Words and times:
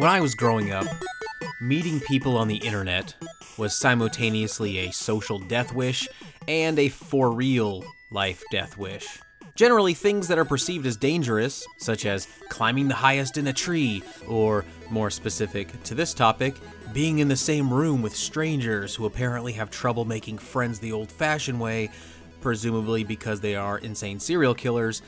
When 0.00 0.08
I 0.08 0.22
was 0.22 0.34
growing 0.34 0.72
up, 0.72 0.86
meeting 1.60 2.00
people 2.00 2.38
on 2.38 2.48
the 2.48 2.56
internet 2.56 3.14
was 3.58 3.76
simultaneously 3.76 4.78
a 4.78 4.92
social 4.92 5.38
death 5.38 5.74
wish 5.74 6.08
and 6.48 6.78
a 6.78 6.88
for 6.88 7.30
real 7.30 7.84
life 8.10 8.42
death 8.50 8.78
wish. 8.78 9.18
Generally, 9.56 9.92
things 9.92 10.26
that 10.28 10.38
are 10.38 10.46
perceived 10.46 10.86
as 10.86 10.96
dangerous, 10.96 11.66
such 11.76 12.06
as 12.06 12.28
climbing 12.48 12.88
the 12.88 12.94
highest 12.94 13.36
in 13.36 13.48
a 13.48 13.52
tree, 13.52 14.02
or 14.26 14.64
more 14.88 15.10
specific 15.10 15.70
to 15.82 15.94
this 15.94 16.14
topic, 16.14 16.54
being 16.94 17.18
in 17.18 17.28
the 17.28 17.36
same 17.36 17.70
room 17.70 18.00
with 18.00 18.16
strangers 18.16 18.94
who 18.94 19.04
apparently 19.04 19.52
have 19.52 19.70
trouble 19.70 20.06
making 20.06 20.38
friends 20.38 20.78
the 20.78 20.92
old 20.92 21.12
fashioned 21.12 21.60
way, 21.60 21.90
presumably 22.40 23.04
because 23.04 23.42
they 23.42 23.54
are 23.54 23.76
insane 23.76 24.18
serial 24.18 24.54
killers, 24.54 25.02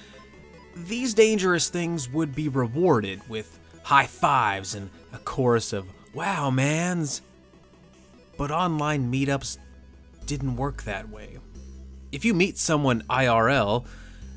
these 0.76 1.14
dangerous 1.14 1.70
things 1.70 2.10
would 2.10 2.34
be 2.34 2.50
rewarded 2.50 3.26
with 3.30 3.58
high 3.82 4.06
fives 4.06 4.74
and 4.74 4.90
a 5.12 5.18
chorus 5.18 5.72
of 5.72 5.86
wow 6.14 6.50
mans. 6.50 7.22
But 8.38 8.50
online 8.50 9.12
meetups 9.12 9.58
didn't 10.26 10.56
work 10.56 10.82
that 10.84 11.08
way. 11.08 11.38
If 12.10 12.24
you 12.24 12.34
meet 12.34 12.58
someone 12.58 13.02
IRL, 13.08 13.86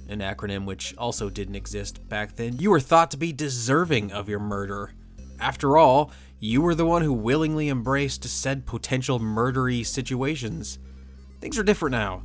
an 0.08 0.20
acronym 0.20 0.66
which 0.66 0.95
also 0.98 1.30
didn't 1.30 1.55
exist 1.55 2.08
back 2.08 2.35
then, 2.35 2.58
you 2.58 2.70
were 2.71 2.80
thought 2.80 3.12
to 3.12 3.18
be 3.18 3.34
deserving 3.34 4.12
of 4.12 4.30
your 4.30 4.40
murder. 4.40 4.94
After 5.40 5.77
all, 5.77 6.12
you 6.40 6.62
were 6.62 6.76
the 6.76 6.85
one 6.85 7.02
who 7.02 7.13
willingly 7.13 7.70
embraced 7.70 8.23
said 8.26 8.66
potential 8.66 9.20
murdery 9.20 9.85
situations. 9.85 10.80
Things 11.41 11.57
are 11.57 11.63
different 11.63 11.93
now. 11.93 12.23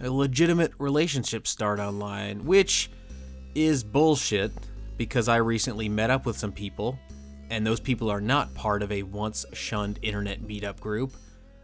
A 0.00 0.10
legitimate 0.10 0.72
relationship 0.78 1.46
start 1.46 1.78
online, 1.78 2.44
which 2.46 2.90
is 3.54 3.84
bullshit 3.84 4.52
because 5.00 5.28
I 5.28 5.36
recently 5.36 5.88
met 5.88 6.10
up 6.10 6.26
with 6.26 6.36
some 6.36 6.52
people, 6.52 6.98
and 7.48 7.66
those 7.66 7.80
people 7.80 8.10
are 8.10 8.20
not 8.20 8.52
part 8.52 8.82
of 8.82 8.92
a 8.92 9.02
once 9.02 9.46
shunned 9.54 9.98
internet 10.02 10.42
meetup 10.42 10.78
group. 10.78 11.14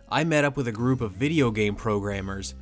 I 0.08 0.24
met 0.24 0.44
up 0.44 0.56
with 0.56 0.68
a 0.68 0.72
group 0.72 1.02
of 1.02 1.12
video 1.12 1.50
game 1.50 1.74
programmers, 1.76 2.54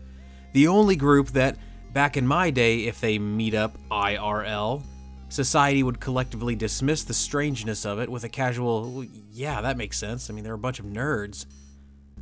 the 0.53 0.67
only 0.67 0.97
group 0.97 1.29
that 1.29 1.57
Back 1.95 2.17
in 2.17 2.27
my 2.27 2.51
day, 2.51 2.87
if 2.87 3.01
they 3.01 3.21
meet 3.21 3.55
up 3.55 3.79
IRL, 3.89 4.83
society 5.29 5.85
would 5.85 6.01
collectively 6.01 6.57
dismiss 6.57 7.05
the 7.05 7.15
strangeness 7.15 7.87
of 7.87 8.01
it 8.01 8.09
with 8.09 8.25
a 8.25 8.29
casual, 8.29 9.05
yeah, 9.31 9.61
that 9.61 9.77
makes 9.77 9.97
sense. 9.97 10.29
I 10.29 10.33
mean, 10.33 10.43
they're 10.43 10.55
a 10.55 10.59
bunch 10.59 10.81
of 10.81 10.87
nerds. 10.87 11.47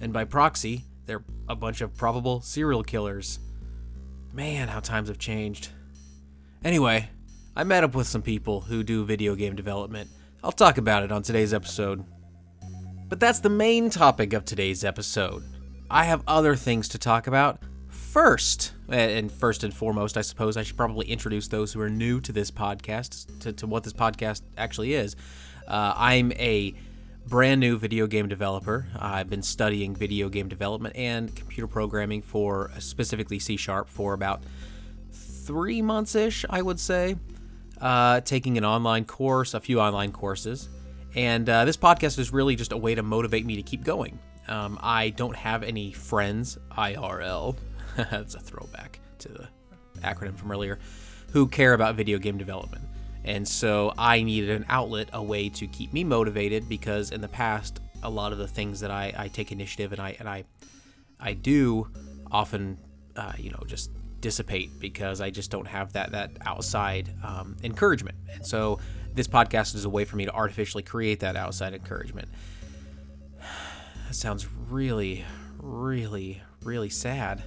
And 0.03 0.13
by 0.13 0.27
proxy, 0.27 0.85
they're 1.07 1.25
a 1.49 1.57
bunch 1.57 1.81
of 1.81 1.97
probable 1.97 2.43
serial 2.43 2.83
killers. 2.83 3.39
Man, 4.35 4.69
how 4.69 4.81
times 4.81 5.09
have 5.09 5.19
changed. 5.19 5.71
Anyway, 6.63 7.09
I 7.55 7.65
met 7.65 7.85
up 7.85 7.95
with 7.95 8.07
some 8.07 8.23
people 8.23 8.63
who 8.63 8.83
do 8.83 9.05
video 9.05 9.35
game 9.35 9.55
development. 9.55 10.09
I'll 10.43 10.53
talk 10.53 10.79
about 10.79 11.03
it 11.03 11.13
on 11.13 11.23
today's 11.23 11.53
episode. 11.53 12.03
But 13.11 13.21
that's 13.21 13.41
the 13.41 13.51
main 13.51 13.91
topic 13.91 14.33
of 14.33 14.47
today's 14.47 14.85
episode. 14.85 15.45
I 15.91 16.05
have 16.05 16.23
other 16.27 16.57
things 16.57 16.89
to 16.89 16.99
talk 16.99 17.27
about, 17.27 17.61
first, 17.89 18.73
and 18.89 19.31
first 19.31 19.65
and 19.65 19.75
foremost, 19.75 20.17
I 20.17 20.23
suppose 20.23 20.57
I 20.57 20.63
should 20.63 20.79
probably 20.79 21.07
introduce 21.09 21.47
those 21.49 21.75
who 21.75 21.83
are 21.83 21.91
new 21.91 22.23
to 22.23 22.33
this 22.33 22.51
podcast, 22.51 23.41
to, 23.41 23.53
to 23.53 23.67
what 23.67 23.85
this 23.85 23.93
podcast 23.93 24.41
actually 24.57 24.95
is. 24.95 25.15
Uh, 25.69 25.93
I'm 25.95 26.33
a 26.33 26.75
brand 27.27 27.61
new 27.61 27.77
video 27.77 28.07
game 28.07 28.29
developer. 28.29 28.87
I've 28.99 29.29
been 29.29 29.43
studying 29.43 29.95
video 29.95 30.31
game 30.31 30.49
development 30.49 30.97
and 30.97 31.37
computer 31.37 31.67
programming 31.67 32.23
for 32.23 32.71
specifically 32.79 33.39
C 33.39 33.59
Sharp 33.59 33.91
for 33.91 34.15
about 34.15 34.43
three 35.13 35.83
months 35.83 36.15
ish, 36.15 36.47
I 36.49 36.63
would 36.63 36.81
say. 36.81 37.17
Uh, 37.83 38.21
taking 38.21 38.57
an 38.57 38.65
online 38.65 39.05
course, 39.05 39.55
a 39.55 39.61
few 39.61 39.81
online 39.81 40.13
courses. 40.13 40.69
And 41.17 41.49
uh, 41.49 41.65
this 41.65 41.77
podcast 41.77 42.19
is 42.21 42.33
really 42.33 42.55
just 42.55 42.71
a 42.71 42.77
way 42.77 42.95
to 42.95 43.03
motivate 43.03 43.45
me 43.45 43.57
to 43.57 43.63
keep 43.63 43.83
going. 43.83 44.21
Um, 44.47 44.79
I 44.81 45.11
don't 45.11 45.35
have 45.35 45.65
any 45.65 45.93
friends 45.93 46.59
IRL 46.71 47.57
that's 47.97 48.37
a 48.37 48.41
throwback 48.41 49.01
to 49.19 49.29
the 49.29 49.49
acronym 50.01 50.37
from 50.37 50.53
earlier, 50.53 50.79
who 51.33 51.49
care 51.49 51.75
about 51.75 51.97
video 51.97 52.19
game 52.19 52.39
development. 52.39 52.85
And 53.25 53.47
so 53.47 53.93
I 53.99 54.23
needed 54.23 54.51
an 54.51 54.65
outlet, 54.69 55.11
a 55.13 55.23
way 55.23 55.49
to 55.51 55.67
keep 55.67 55.93
me 55.93 56.05
motivated 56.05 56.69
because 56.69 57.11
in 57.11 57.21
the 57.21 57.29
past, 57.29 57.81
a 58.03 58.11
lot 58.11 58.33
of 58.33 58.39
the 58.39 58.49
things 58.49 58.81
that 58.81 58.91
I, 58.91 59.13
I 59.17 59.29
take 59.29 59.53
initiative 59.53 59.93
and 59.93 60.01
I 60.01 60.17
and 60.19 60.29
I 60.29 60.45
I 61.21 61.35
do 61.35 61.89
often, 62.33 62.79
uh, 63.15 63.33
you 63.39 63.51
know, 63.51 63.63
just 63.67 63.91
dissipate 64.23 64.81
because 64.81 65.21
I 65.21 65.29
just 65.29 65.51
don't 65.51 65.67
have 65.67 65.93
that 65.93 66.13
that 66.13 66.31
outside 66.47 67.13
um, 67.23 67.57
encouragement. 67.63 68.17
And 68.33 68.47
so 68.47 68.79
this 69.15 69.29
podcast 69.29 69.75
is 69.75 69.85
a 69.85 69.91
way 69.91 70.07
for 70.07 70.17
me 70.17 70.25
to 70.25 70.33
artificially 70.33 70.83
create 70.83 71.21
that 71.21 71.37
outside 71.37 71.75
encouragement. 71.75 72.29
That 74.09 74.17
sounds 74.17 74.47
really, 74.69 75.25
really, 75.59 76.43
really 76.65 76.91
sad. 76.91 77.43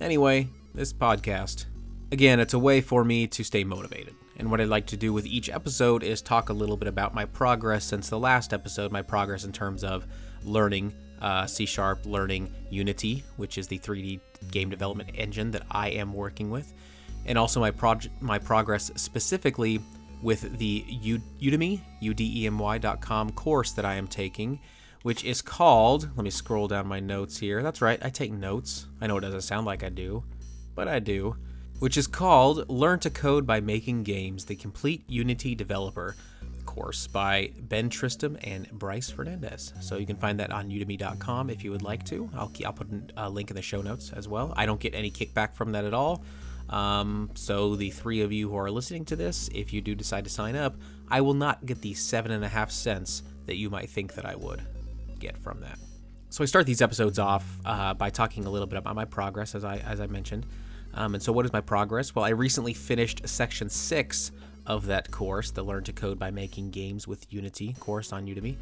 Anyway, 0.00 0.48
this 0.72 0.90
podcast. 0.90 1.66
Again, 2.10 2.40
it's 2.40 2.54
a 2.54 2.58
way 2.58 2.80
for 2.80 3.04
me 3.04 3.26
to 3.26 3.44
stay 3.44 3.62
motivated. 3.62 4.14
And 4.38 4.50
what 4.50 4.62
I'd 4.62 4.68
like 4.68 4.86
to 4.86 4.96
do 4.96 5.12
with 5.12 5.26
each 5.26 5.50
episode 5.50 6.02
is 6.02 6.22
talk 6.22 6.48
a 6.48 6.54
little 6.54 6.78
bit 6.78 6.88
about 6.88 7.14
my 7.14 7.26
progress 7.26 7.84
since 7.84 8.08
the 8.08 8.18
last 8.18 8.54
episode, 8.54 8.90
my 8.90 9.02
progress 9.02 9.44
in 9.44 9.52
terms 9.52 9.84
of 9.84 10.06
learning 10.44 10.94
uh, 11.22 11.46
C 11.46 11.64
Sharp, 11.64 12.04
learning 12.04 12.52
Unity, 12.70 13.24
which 13.36 13.56
is 13.56 13.66
the 13.66 13.78
3D 13.78 14.20
game 14.50 14.68
development 14.68 15.10
engine 15.14 15.50
that 15.52 15.62
I 15.70 15.88
am 15.88 16.12
working 16.12 16.50
with, 16.50 16.74
and 17.24 17.38
also 17.38 17.60
my 17.60 17.70
project, 17.70 18.14
my 18.20 18.38
progress 18.38 18.90
specifically 18.96 19.80
with 20.22 20.58
the 20.58 20.84
U- 20.88 21.22
Udemy, 21.40 21.80
udemy.com 22.02 23.32
course 23.32 23.72
that 23.72 23.84
I 23.84 23.94
am 23.94 24.06
taking 24.06 24.60
which 25.02 25.24
is 25.24 25.42
called, 25.42 26.08
let 26.16 26.24
me 26.24 26.30
scroll 26.30 26.68
down 26.68 26.86
my 26.86 27.00
notes 27.00 27.36
here. 27.38 27.62
That's 27.62 27.82
right, 27.82 27.98
I 28.02 28.10
take 28.10 28.32
notes. 28.32 28.86
I 29.00 29.06
know 29.06 29.18
it 29.18 29.22
doesn't 29.22 29.42
sound 29.42 29.66
like 29.66 29.82
I 29.82 29.88
do, 29.88 30.22
but 30.74 30.88
I 30.88 31.00
do. 31.00 31.36
Which 31.80 31.96
is 31.96 32.06
called 32.06 32.68
Learn 32.70 33.00
to 33.00 33.10
Code 33.10 33.44
by 33.44 33.60
Making 33.60 34.04
Games, 34.04 34.44
the 34.44 34.54
Complete 34.54 35.02
Unity 35.08 35.56
Developer 35.56 36.14
course 36.66 37.06
by 37.06 37.52
Ben 37.60 37.90
Tristem 37.90 38.38
and 38.42 38.70
Brice 38.70 39.10
Fernandez. 39.10 39.72
So 39.80 39.96
you 39.96 40.06
can 40.06 40.16
find 40.16 40.40
that 40.40 40.50
on 40.50 40.68
udemy.com 40.68 41.50
if 41.50 41.64
you 41.64 41.70
would 41.70 41.82
like 41.82 42.04
to. 42.06 42.28
I'll, 42.34 42.52
I'll 42.64 42.72
put 42.72 42.88
a 43.16 43.28
link 43.28 43.50
in 43.50 43.56
the 43.56 43.62
show 43.62 43.82
notes 43.82 44.12
as 44.12 44.28
well. 44.28 44.52
I 44.56 44.66
don't 44.66 44.80
get 44.80 44.94
any 44.94 45.10
kickback 45.10 45.54
from 45.54 45.72
that 45.72 45.84
at 45.84 45.94
all. 45.94 46.24
Um, 46.68 47.30
so 47.34 47.76
the 47.76 47.90
three 47.90 48.22
of 48.22 48.32
you 48.32 48.48
who 48.50 48.56
are 48.56 48.70
listening 48.70 49.04
to 49.06 49.16
this, 49.16 49.48
if 49.54 49.72
you 49.72 49.80
do 49.80 49.94
decide 49.94 50.24
to 50.24 50.30
sign 50.30 50.56
up, 50.56 50.76
I 51.10 51.20
will 51.20 51.34
not 51.34 51.66
get 51.66 51.82
the 51.82 51.94
seven 51.94 52.30
and 52.30 52.44
a 52.44 52.48
half 52.48 52.70
cents 52.70 53.22
that 53.46 53.56
you 53.56 53.68
might 53.68 53.90
think 53.90 54.14
that 54.14 54.24
I 54.24 54.34
would 54.34 54.62
get 55.18 55.36
from 55.36 55.60
that. 55.60 55.78
So 56.30 56.42
I 56.42 56.46
start 56.46 56.64
these 56.64 56.80
episodes 56.80 57.18
off 57.18 57.58
uh, 57.66 57.92
by 57.92 58.08
talking 58.08 58.46
a 58.46 58.50
little 58.50 58.66
bit 58.66 58.78
about 58.78 58.94
my 58.94 59.04
progress, 59.04 59.54
as 59.54 59.64
I 59.64 59.76
as 59.78 60.00
I 60.00 60.06
mentioned. 60.06 60.46
Um, 60.94 61.14
and 61.14 61.22
so, 61.22 61.32
what 61.32 61.44
is 61.44 61.52
my 61.52 61.60
progress? 61.60 62.14
Well, 62.14 62.24
I 62.24 62.30
recently 62.30 62.72
finished 62.72 63.28
section 63.28 63.68
six 63.68 64.32
of 64.66 64.86
that 64.86 65.10
course, 65.10 65.50
the 65.50 65.62
Learn 65.62 65.84
to 65.84 65.92
Code 65.92 66.18
by 66.18 66.30
Making 66.30 66.70
Games 66.70 67.08
with 67.08 67.32
Unity 67.32 67.74
course 67.80 68.12
on 68.12 68.26
Udemy, 68.26 68.56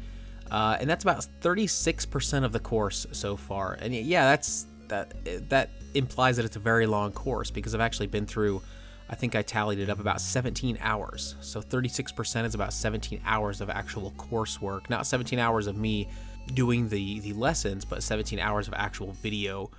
uh, 0.49 0.77
and 0.79 0.89
that's 0.89 1.03
about 1.03 1.25
36% 1.41 2.43
of 2.43 2.51
the 2.51 2.59
course 2.59 3.05
so 3.11 3.35
far. 3.35 3.73
And 3.73 3.93
yeah, 3.93 4.25
that's 4.25 4.67
that 4.87 5.13
that 5.49 5.69
implies 5.93 6.37
that 6.37 6.45
it's 6.45 6.57
a 6.57 6.59
very 6.59 6.85
long 6.85 7.11
course 7.11 7.49
because 7.49 7.73
I've 7.73 7.81
actually 7.81 8.07
been 8.07 8.25
through. 8.25 8.61
I 9.09 9.15
think 9.15 9.35
I 9.35 9.41
tallied 9.41 9.79
it 9.79 9.89
up 9.89 9.99
about 9.99 10.21
17 10.21 10.77
hours. 10.79 11.35
So 11.41 11.61
36% 11.61 12.45
is 12.45 12.55
about 12.55 12.71
17 12.71 13.21
hours 13.25 13.59
of 13.59 13.69
actual 13.69 14.11
coursework, 14.11 14.89
not 14.89 15.05
17 15.05 15.37
hours 15.37 15.67
of 15.67 15.75
me 15.75 16.07
doing 16.53 16.87
the 16.89 17.19
the 17.21 17.33
lessons, 17.33 17.85
but 17.85 18.03
17 18.03 18.39
hours 18.39 18.67
of 18.67 18.73
actual 18.73 19.11
video 19.13 19.69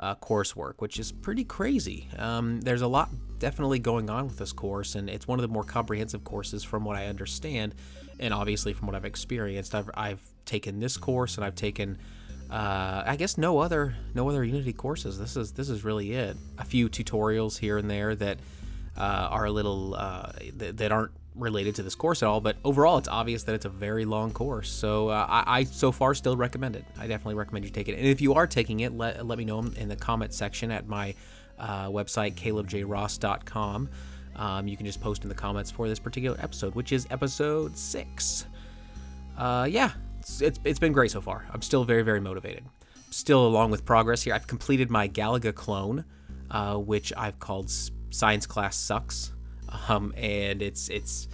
uh, 0.00 0.14
coursework, 0.16 0.74
which 0.78 0.98
is 0.98 1.12
pretty 1.12 1.44
crazy. 1.44 2.08
Um, 2.18 2.60
there's 2.62 2.82
a 2.82 2.88
lot 2.88 3.10
definitely 3.38 3.78
going 3.78 4.10
on 4.10 4.26
with 4.26 4.38
this 4.38 4.52
course, 4.52 4.94
and 4.94 5.08
it's 5.08 5.28
one 5.28 5.38
of 5.38 5.42
the 5.42 5.48
more 5.48 5.64
comprehensive 5.64 6.24
courses 6.24 6.64
from 6.64 6.84
what 6.84 6.96
I 6.96 7.06
understand, 7.06 7.74
and 8.18 8.34
obviously 8.34 8.72
from 8.72 8.86
what 8.86 8.96
I've 8.96 9.04
experienced. 9.04 9.74
I've, 9.74 9.90
I've 9.94 10.20
taken 10.46 10.80
this 10.80 10.96
course, 10.96 11.36
and 11.36 11.44
I've 11.44 11.54
taken, 11.54 11.98
uh, 12.50 13.02
I 13.06 13.16
guess, 13.16 13.36
no 13.36 13.58
other 13.58 13.94
no 14.14 14.28
other 14.28 14.42
Unity 14.42 14.72
courses. 14.72 15.18
This 15.18 15.36
is 15.36 15.52
this 15.52 15.68
is 15.68 15.84
really 15.84 16.12
it. 16.12 16.36
A 16.58 16.64
few 16.64 16.88
tutorials 16.88 17.58
here 17.58 17.76
and 17.76 17.90
there 17.90 18.14
that 18.16 18.38
uh, 18.96 19.28
are 19.30 19.44
a 19.44 19.50
little 19.52 19.94
uh, 19.94 20.32
th- 20.58 20.76
that 20.76 20.92
aren't 20.92 21.12
related 21.34 21.74
to 21.76 21.82
this 21.82 21.94
course 21.94 22.22
at 22.22 22.26
all, 22.26 22.40
but 22.40 22.56
overall, 22.64 22.98
it's 22.98 23.08
obvious 23.08 23.44
that 23.44 23.54
it's 23.54 23.64
a 23.64 23.70
very 23.70 24.04
long 24.04 24.32
course. 24.32 24.70
So 24.70 25.08
uh, 25.08 25.26
I, 25.28 25.60
I, 25.60 25.64
so 25.64 25.92
far 25.92 26.14
still 26.14 26.36
recommend 26.36 26.76
it. 26.76 26.84
I 26.98 27.06
definitely 27.06 27.34
recommend 27.34 27.64
you 27.64 27.70
take 27.70 27.88
it. 27.88 27.96
And 27.96 28.06
if 28.06 28.20
you 28.20 28.34
are 28.34 28.46
taking 28.46 28.80
it, 28.80 28.92
let, 28.92 29.24
let 29.26 29.38
me 29.38 29.44
know 29.44 29.58
in 29.58 29.88
the 29.88 29.96
comment 29.96 30.34
section 30.34 30.70
at 30.70 30.86
my 30.86 31.14
uh, 31.58 31.88
website, 31.88 32.34
calebjross.com. 32.34 33.88
Um, 34.36 34.68
you 34.68 34.76
can 34.76 34.86
just 34.86 35.00
post 35.00 35.22
in 35.22 35.28
the 35.28 35.34
comments 35.34 35.70
for 35.70 35.88
this 35.88 35.98
particular 35.98 36.36
episode, 36.40 36.74
which 36.74 36.92
is 36.92 37.06
episode 37.10 37.76
six. 37.76 38.46
Uh, 39.36 39.66
yeah, 39.70 39.92
it's, 40.18 40.40
it's, 40.40 40.60
it's 40.64 40.78
been 40.78 40.92
great 40.92 41.10
so 41.10 41.20
far. 41.20 41.46
I'm 41.52 41.62
still 41.62 41.84
very, 41.84 42.02
very 42.02 42.20
motivated. 42.20 42.64
Still 43.10 43.46
along 43.46 43.70
with 43.70 43.84
progress 43.84 44.22
here. 44.22 44.34
I've 44.34 44.46
completed 44.46 44.90
my 44.90 45.08
Galaga 45.08 45.54
clone, 45.54 46.04
uh, 46.50 46.76
which 46.76 47.12
I've 47.16 47.38
called 47.38 47.70
Science 48.10 48.46
Class 48.46 48.76
Sucks 48.76 49.32
um, 49.88 50.12
and 50.16 50.62
it's 50.62 50.88
it's 50.88 51.28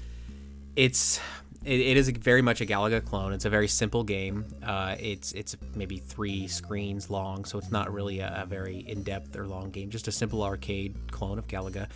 it's 0.75 1.21
it, 1.65 1.81
it 1.81 1.97
is 1.97 2.09
a, 2.09 2.13
very 2.13 2.43
much 2.43 2.61
a 2.61 2.67
Galaga 2.67 3.05
clone. 3.05 3.33
It's 3.33 3.45
a 3.45 3.51
very 3.51 3.69
simple 3.69 4.05
game. 4.05 4.45
Uh, 4.63 4.97
it's 4.99 5.33
it's 5.33 5.57
maybe 5.75 5.99
three 5.99 6.47
screens 6.47 7.11
long, 7.11 7.45
so 7.45 7.59
it's 7.59 7.71
not 7.71 7.93
really 7.93 8.21
a, 8.21 8.43
a 8.43 8.47
very 8.47 8.79
in 8.79 9.03
depth 9.03 9.37
or 9.37 9.47
long 9.47 9.71
game. 9.71 9.91
Just 9.91 10.09
a 10.09 10.13
simple 10.13 10.43
arcade 10.43 10.95
clone 11.11 11.39
of 11.39 11.49
Galaga. 11.49 11.89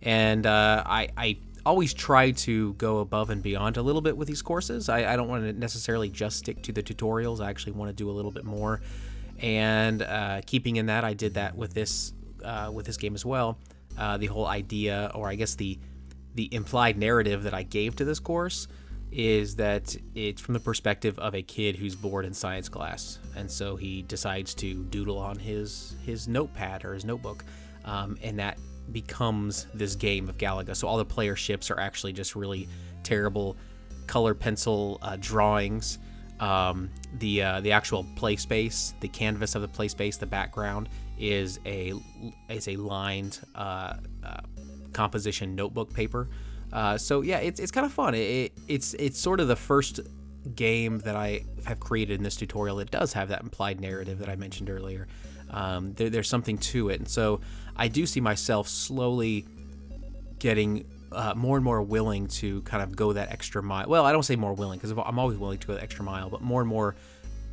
And 0.00 0.46
uh, 0.46 0.82
I, 0.86 1.08
I 1.16 1.38
always 1.66 1.92
try 1.92 2.30
to 2.30 2.72
go 2.74 2.98
above 2.98 3.30
and 3.30 3.42
beyond 3.42 3.76
a 3.76 3.82
little 3.82 4.00
bit 4.00 4.16
with 4.16 4.28
these 4.28 4.42
courses. 4.42 4.88
I, 4.88 5.12
I 5.12 5.16
don't 5.16 5.28
want 5.28 5.44
to 5.44 5.52
necessarily 5.52 6.08
just 6.08 6.38
stick 6.38 6.62
to 6.62 6.72
the 6.72 6.82
tutorials. 6.82 7.40
I 7.40 7.50
actually 7.50 7.72
want 7.72 7.90
to 7.90 7.94
do 7.94 8.08
a 8.08 8.12
little 8.12 8.30
bit 8.30 8.44
more. 8.44 8.80
And 9.40 10.02
uh, 10.02 10.40
keeping 10.46 10.76
in 10.76 10.86
that, 10.86 11.04
I 11.04 11.14
did 11.14 11.34
that 11.34 11.56
with 11.56 11.74
this 11.74 12.12
uh, 12.44 12.70
with 12.72 12.86
this 12.86 12.96
game 12.96 13.14
as 13.14 13.24
well. 13.24 13.58
Uh, 13.98 14.16
the 14.16 14.26
whole 14.26 14.46
idea, 14.46 15.10
or 15.14 15.28
I 15.28 15.34
guess 15.34 15.54
the 15.56 15.78
the 16.34 16.48
implied 16.54 16.96
narrative 16.96 17.42
that 17.42 17.54
I 17.54 17.64
gave 17.64 17.96
to 17.96 18.04
this 18.04 18.20
course 18.20 18.68
is 19.10 19.56
that 19.56 19.96
it's 20.14 20.40
from 20.40 20.54
the 20.54 20.60
perspective 20.60 21.18
of 21.18 21.34
a 21.34 21.42
kid 21.42 21.74
who's 21.74 21.96
bored 21.96 22.24
in 22.24 22.32
science 22.32 22.68
class, 22.68 23.18
and 23.34 23.50
so 23.50 23.74
he 23.74 24.02
decides 24.02 24.54
to 24.54 24.84
doodle 24.84 25.18
on 25.18 25.38
his 25.38 25.96
his 26.04 26.28
notepad 26.28 26.84
or 26.84 26.94
his 26.94 27.04
notebook, 27.04 27.44
um, 27.84 28.16
and 28.22 28.38
that 28.38 28.58
becomes 28.92 29.66
this 29.74 29.94
game 29.94 30.28
of 30.28 30.38
Galaga. 30.38 30.76
So 30.76 30.86
all 30.86 30.96
the 30.96 31.04
player 31.04 31.34
ships 31.36 31.70
are 31.70 31.80
actually 31.80 32.12
just 32.12 32.36
really 32.36 32.68
terrible 33.02 33.56
color 34.06 34.34
pencil 34.34 34.98
uh, 35.02 35.16
drawings. 35.18 35.98
Um, 36.38 36.90
the 37.18 37.42
uh, 37.42 37.60
the 37.62 37.72
actual 37.72 38.06
play 38.14 38.36
space, 38.36 38.94
the 39.00 39.08
canvas 39.08 39.56
of 39.56 39.62
the 39.62 39.68
play 39.68 39.88
space, 39.88 40.18
the 40.18 40.26
background 40.26 40.88
is 41.18 41.60
a 41.66 41.92
is 42.48 42.68
a 42.68 42.76
lined 42.76 43.40
uh, 43.54 43.94
uh 44.24 44.40
composition 44.92 45.54
notebook 45.54 45.92
paper. 45.92 46.28
Uh, 46.72 46.98
so 46.98 47.22
yeah, 47.22 47.38
it's, 47.38 47.60
it's 47.60 47.72
kind 47.72 47.86
of 47.86 47.92
fun. 47.92 48.14
It, 48.14 48.52
it's 48.66 48.94
it's 48.94 49.18
sort 49.18 49.40
of 49.40 49.48
the 49.48 49.56
first 49.56 50.00
game 50.54 50.98
that 51.00 51.16
I 51.16 51.44
have 51.66 51.80
created 51.80 52.18
in 52.18 52.22
this 52.22 52.36
tutorial 52.36 52.76
that 52.76 52.90
does 52.90 53.12
have 53.12 53.28
that 53.28 53.42
implied 53.42 53.80
narrative 53.80 54.18
that 54.18 54.28
I 54.28 54.36
mentioned 54.36 54.70
earlier. 54.70 55.06
Um, 55.50 55.94
there, 55.94 56.10
there's 56.10 56.28
something 56.28 56.58
to 56.58 56.90
it, 56.90 57.00
and 57.00 57.08
so 57.08 57.40
I 57.76 57.88
do 57.88 58.06
see 58.06 58.20
myself 58.20 58.68
slowly 58.68 59.46
getting 60.38 60.84
uh, 61.10 61.32
more 61.34 61.56
and 61.56 61.64
more 61.64 61.82
willing 61.82 62.26
to 62.26 62.60
kind 62.62 62.82
of 62.82 62.94
go 62.94 63.12
that 63.14 63.30
extra 63.32 63.62
mile. 63.62 63.88
Well, 63.88 64.04
I 64.04 64.12
don't 64.12 64.22
say 64.22 64.36
more 64.36 64.52
willing 64.52 64.78
because 64.78 64.90
I'm 64.90 65.18
always 65.18 65.38
willing 65.38 65.58
to 65.58 65.66
go 65.66 65.74
the 65.74 65.82
extra 65.82 66.04
mile, 66.04 66.28
but 66.28 66.42
more 66.42 66.60
and 66.60 66.68
more, 66.68 66.96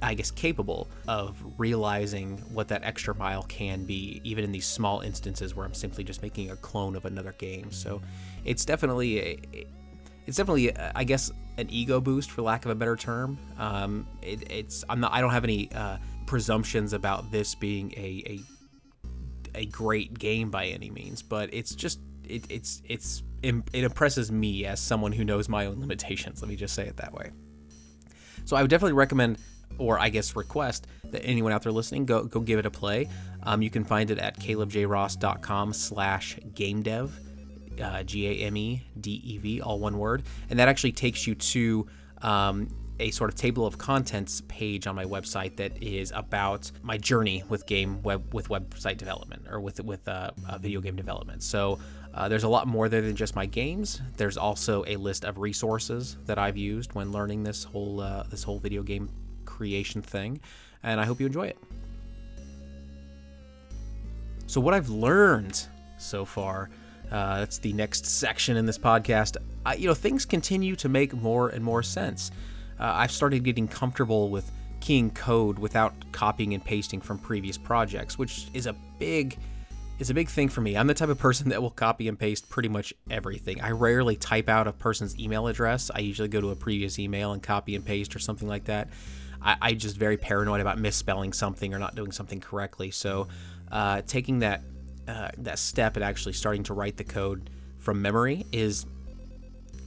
I 0.06 0.14
guess, 0.14 0.32
capable 0.32 0.88
of 1.08 1.36
realizing 1.58 2.38
what 2.54 2.68
that 2.68 2.84
extra 2.84 3.16
mile 3.16 3.44
can 3.44 3.86
be, 3.86 4.22
even 4.24 4.44
in 4.44 4.52
these 4.52 4.68
small 4.68 5.02
instances 5.02 5.56
where 5.56 5.66
I'm 5.66 5.74
simply 5.74 6.04
just 6.04 6.22
making 6.22 6.52
a 6.52 6.56
clone 6.56 6.96
of 6.96 7.06
another 7.06 7.34
game. 7.34 7.72
So 7.72 8.02
it's 8.44 8.66
definitely 8.66 9.20
a, 9.20 9.40
it's 10.28 10.38
definitely, 10.38 10.76
I 10.78 11.04
guess, 11.04 11.32
an 11.58 11.68
ego 11.70 12.00
boost 12.00 12.32
for 12.32 12.42
lack 12.42 12.66
of 12.66 12.72
a 12.72 12.76
better 12.76 12.96
term. 12.96 13.38
Um, 13.58 14.08
it, 14.22 14.52
it's 14.52 14.84
I'm 14.90 15.00
not 15.00 15.12
I 15.12 15.22
don't 15.22 15.32
have 15.32 15.44
any 15.44 15.72
uh, 15.74 15.98
presumptions 16.26 16.94
about 16.94 17.32
this 17.32 17.56
being 17.56 17.92
a, 17.98 18.24
a 18.28 18.40
a 19.56 19.66
great 19.68 20.18
game 20.20 20.52
by 20.52 20.66
any 20.66 20.90
means, 20.90 21.22
but 21.22 21.54
it's 21.54 21.74
just 21.76 22.00
it, 22.24 22.46
it's 22.50 22.82
it's 22.88 23.24
it 23.44 23.64
impresses 23.74 24.32
me 24.32 24.66
as 24.66 24.80
someone 24.80 25.12
who 25.12 25.24
knows 25.24 25.48
my 25.48 25.66
own 25.66 25.80
limitations. 25.80 26.42
Let 26.42 26.50
me 26.50 26.56
just 26.56 26.74
say 26.74 26.88
it 26.88 26.98
that 26.98 27.14
way. 27.14 27.32
So 28.46 28.56
I 28.56 28.62
would 28.62 28.70
definitely 28.70 28.94
recommend, 28.94 29.38
or 29.78 30.00
I 30.00 30.10
guess 30.10 30.36
request, 30.36 30.88
that 31.12 31.24
anyone 31.24 31.52
out 31.52 31.64
there 31.64 31.72
listening 31.72 32.06
go 32.06 32.24
go 32.24 32.40
give 32.40 32.60
it 32.60 32.66
a 32.66 32.72
play. 32.72 33.10
Um, 33.44 33.62
you 33.62 33.70
can 33.70 33.84
find 33.84 34.10
it 34.12 34.18
at 34.18 34.40
calebjross.com 34.40 35.74
slash 35.74 36.40
uh, 37.82 38.04
G 38.04 38.28
A 38.28 38.48
M 38.48 38.58
E 38.58 38.84
D 39.00 39.22
E 39.24 39.38
V, 39.38 39.62
all 39.62 39.80
one 39.80 39.98
word, 39.98 40.24
and 40.50 40.60
that 40.60 40.68
actually 40.68 40.94
takes 40.94 41.28
you 41.28 41.36
to 41.36 41.88
um, 42.22 42.70
a 43.00 43.12
sort 43.12 43.30
of 43.30 43.36
table 43.36 43.66
of 43.66 43.78
contents 43.78 44.42
page 44.48 44.88
on 44.88 44.96
my 44.96 45.06
website 45.06 45.58
that 45.58 45.84
is 45.84 46.12
about 46.16 46.72
my 46.82 46.98
journey 46.98 47.44
with 47.50 47.66
game 47.66 48.02
web 48.04 48.34
with 48.34 48.50
website 48.50 48.98
development 48.98 49.48
or 49.50 49.60
with 49.60 49.80
with 49.84 50.08
uh, 50.08 50.32
uh, 50.48 50.58
video 50.58 50.82
game 50.82 50.96
development. 50.96 51.44
So 51.44 51.80
uh, 52.14 52.30
there's 52.30 52.44
a 52.44 52.50
lot 52.50 52.68
more 52.68 52.88
there 52.88 53.02
than 53.02 53.16
just 53.16 53.36
my 53.36 53.46
games. 53.46 54.02
There's 54.16 54.38
also 54.38 54.86
a 54.88 54.96
list 54.96 55.26
of 55.26 55.38
resources 55.38 56.16
that 56.26 56.40
I've 56.40 56.58
used 56.58 56.94
when 56.94 57.12
learning 57.12 57.44
this 57.44 57.64
whole 57.64 58.00
uh, 58.00 58.24
this 58.24 58.44
whole 58.44 58.60
video 58.60 58.84
game 58.84 59.10
creation 59.56 60.02
thing, 60.02 60.40
and 60.84 61.00
I 61.00 61.06
hope 61.06 61.20
you 61.20 61.26
enjoy 61.26 61.48
it. 61.48 61.58
So 64.48 64.62
what 64.62 64.74
I've 64.74 64.90
learned 64.90 65.66
so 65.98 66.26
far. 66.26 66.70
Uh, 67.12 67.40
that's 67.40 67.60
the 67.60 67.72
next 67.72 68.08
section 68.08 68.58
in 68.58 68.66
this 68.66 68.80
podcast. 68.80 69.38
I, 69.64 69.76
you 69.76 69.88
know, 69.88 69.94
things 69.94 70.26
continue 70.26 70.76
to 70.78 70.90
make 70.90 71.14
more 71.14 71.50
and 71.50 71.64
more 71.64 71.84
sense 71.84 72.32
uh, 72.80 72.92
I've 72.96 73.12
started 73.12 73.44
getting 73.44 73.68
comfortable 73.68 74.30
with 74.30 74.52
keying 74.82 75.12
code 75.12 75.58
without 75.58 75.94
copying 76.12 76.54
and 76.54 76.64
pasting 76.64 77.02
from 77.02 77.18
previous 77.18 77.58
projects, 77.58 78.18
which 78.18 78.48
is 78.54 78.68
a 78.68 78.76
big 79.00 79.38
is 79.98 80.10
a 80.10 80.14
big 80.14 80.28
thing 80.28 80.50
for 80.50 80.60
me. 80.60 80.76
I'm 80.76 80.88
the 80.88 80.94
type 80.94 81.08
of 81.08 81.18
person 81.18 81.48
that 81.50 81.62
will 81.62 81.70
copy 81.70 82.10
and 82.10 82.20
paste 82.20 82.50
pretty 82.50 82.68
much 82.68 82.94
everything. 83.10 83.62
I 83.62 83.72
rarely 83.72 84.18
type 84.18 84.50
out 84.50 84.68
a 84.68 84.74
person's 84.74 85.18
email 85.18 85.48
address. 85.48 85.90
I 85.94 86.00
usually 86.00 86.28
go 86.28 86.42
to 86.42 86.50
a 86.50 86.56
previous 86.56 87.00
email 87.00 87.32
and 87.32 87.42
copy 87.42 87.76
and 87.76 87.86
paste 87.86 88.14
or 88.14 88.20
something 88.20 88.48
like 88.48 88.66
that. 88.66 88.90
I, 89.46 89.56
I 89.62 89.74
just 89.74 89.96
very 89.96 90.18
paranoid 90.18 90.60
about 90.60 90.80
misspelling 90.80 91.32
something 91.32 91.74
or 91.74 91.80
not 91.80 91.96
doing 91.96 92.12
something 92.12 92.42
correctly. 92.42 92.92
So 92.92 93.28
uh, 93.72 94.02
taking 94.08 94.40
that 94.40 94.62
uh, 95.08 95.30
that 95.38 95.60
step 95.60 95.96
and 95.96 96.04
actually 96.04 96.34
starting 96.34 96.64
to 96.64 96.74
write 96.74 96.98
the 96.98 97.04
code 97.04 97.52
from 97.78 98.02
memory 98.02 98.46
is 98.52 98.88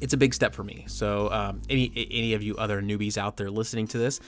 it's 0.01 0.13
a 0.13 0.17
big 0.17 0.33
step 0.33 0.55
for 0.55 0.63
me. 0.63 0.85
So 0.87 1.31
um, 1.33 1.61
any 1.69 1.91
any 2.11 2.35
of 2.35 2.43
you 2.43 2.57
other 2.57 2.81
newbies 2.81 3.19
out 3.19 3.37
there 3.37 3.51
listening 3.51 3.89
to 3.89 3.99
this, 3.99 4.21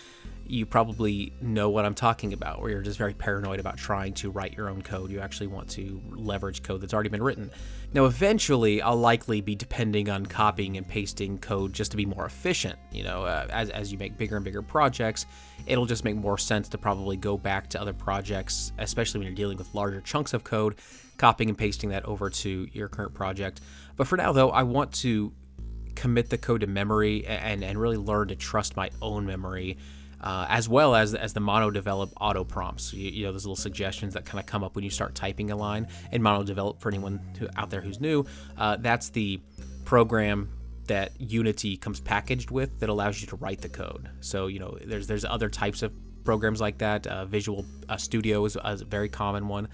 you 0.51 0.67
probably 0.67 1.33
know 1.41 1.71
what 1.71 1.85
I'm 1.85 1.95
talking 1.95 2.33
about. 2.33 2.61
Where 2.61 2.71
you're 2.71 2.83
just 2.83 2.99
very 2.99 3.15
paranoid 3.15 3.61
about 3.61 3.77
trying 3.77 4.15
to 4.15 4.31
write 4.31 4.57
your 4.57 4.69
own 4.69 4.83
code. 4.83 5.11
You 5.11 5.21
actually 5.21 5.47
want 5.47 5.71
to 5.71 6.03
leverage 6.11 6.63
code 6.63 6.81
that's 6.81 6.93
already 6.93 7.09
been 7.09 7.23
written. 7.23 7.51
Now, 7.93 8.05
eventually, 8.05 8.83
I'll 8.83 8.97
likely 8.97 9.41
be 9.41 9.55
depending 9.55 10.11
on 10.11 10.27
copying 10.27 10.77
and 10.77 10.87
pasting 10.87 11.39
code 11.39 11.73
just 11.73 11.93
to 11.93 11.97
be 11.97 12.05
more 12.05 12.27
efficient. 12.27 12.79
You 12.91 13.05
know, 13.05 13.25
uh, 13.25 13.47
as 13.51 13.71
as 13.71 13.93
you 13.93 13.99
make 13.99 14.19
bigger 14.19 14.37
and 14.37 14.45
bigger 14.45 14.63
projects, 14.63 15.27
it'll 15.67 15.87
just 15.87 16.05
make 16.05 16.17
more 16.17 16.39
sense 16.39 16.69
to 16.71 16.79
probably 16.79 17.17
go 17.17 17.39
back 17.39 17.69
to 17.71 17.81
other 17.81 17.93
projects, 17.93 18.73
especially 18.79 19.19
when 19.19 19.27
you're 19.29 19.37
dealing 19.37 19.57
with 19.57 19.73
larger 19.75 20.01
chunks 20.01 20.35
of 20.35 20.43
code, 20.43 20.77
copying 21.17 21.49
and 21.49 21.59
pasting 21.59 21.91
that 21.91 22.05
over 22.07 22.29
to 22.29 22.69
your 22.73 22.89
current 22.89 23.15
project. 23.15 23.61
But 23.97 24.09
for 24.09 24.17
now, 24.17 24.33
though, 24.33 24.51
I 24.51 24.65
want 24.65 24.93
to 24.95 25.33
commit 25.95 26.31
the 26.31 26.39
code 26.39 26.63
to 26.63 26.67
memory 26.67 27.27
and, 27.27 27.63
and 27.63 27.79
really 27.79 27.99
learn 27.99 28.29
to 28.29 28.37
trust 28.37 28.77
my 28.77 28.91
own 29.03 29.27
memory. 29.27 29.77
Uh, 30.21 30.47
as 30.49 30.69
well 30.69 30.95
as 30.95 31.15
as 31.15 31.33
the 31.33 31.41
MonoDevelop 31.41 32.13
auto 32.21 32.45
prompts. 32.45 32.93
You, 32.93 33.11
you, 33.11 33.25
know, 33.25 33.33
those 33.33 33.47
little 33.47 33.57
suggestions 33.57 34.15
that 34.15 34.27
kind 34.27 34.39
of 34.39 34.47
come 34.47 34.63
up 34.63 34.75
when 34.75 34.85
you 34.85 34.91
start 34.91 35.15
typing 35.15 35.51
a 35.51 35.57
line. 35.57 35.89
And 36.13 36.23
MonoDevelop 36.23 36.81
for 36.81 36.89
anyone 36.89 37.21
who, 37.39 37.49
out 37.57 37.71
there 37.71 37.81
who's 37.81 38.01
new, 38.01 38.27
uh, 38.59 38.77
that's 38.77 39.09
the 39.11 39.41
program 39.85 40.51
that 40.87 41.19
Unity 41.21 41.77
comes 41.77 42.01
packaged 42.01 42.51
with 42.51 42.81
that 42.81 42.89
allows 42.89 43.21
you 43.21 43.29
to 43.29 43.37
write 43.37 43.61
the 43.61 43.69
code. 43.69 44.11
So 44.21 44.49
you 44.49 44.59
know, 44.59 44.77
there's 44.85 45.07
there's 45.07 45.25
other 45.25 45.49
types 45.49 45.83
of 45.83 45.93
programs 46.25 46.61
like 46.61 46.79
that. 46.79 47.07
Uh, 47.07 47.25
Visual 47.25 47.65
uh, 47.89 47.97
Studio 47.97 48.45
is, 48.45 48.57
is, 48.65 48.83
a 48.83 48.85
very 48.85 49.09
common 49.09 49.49
one 49.49 49.69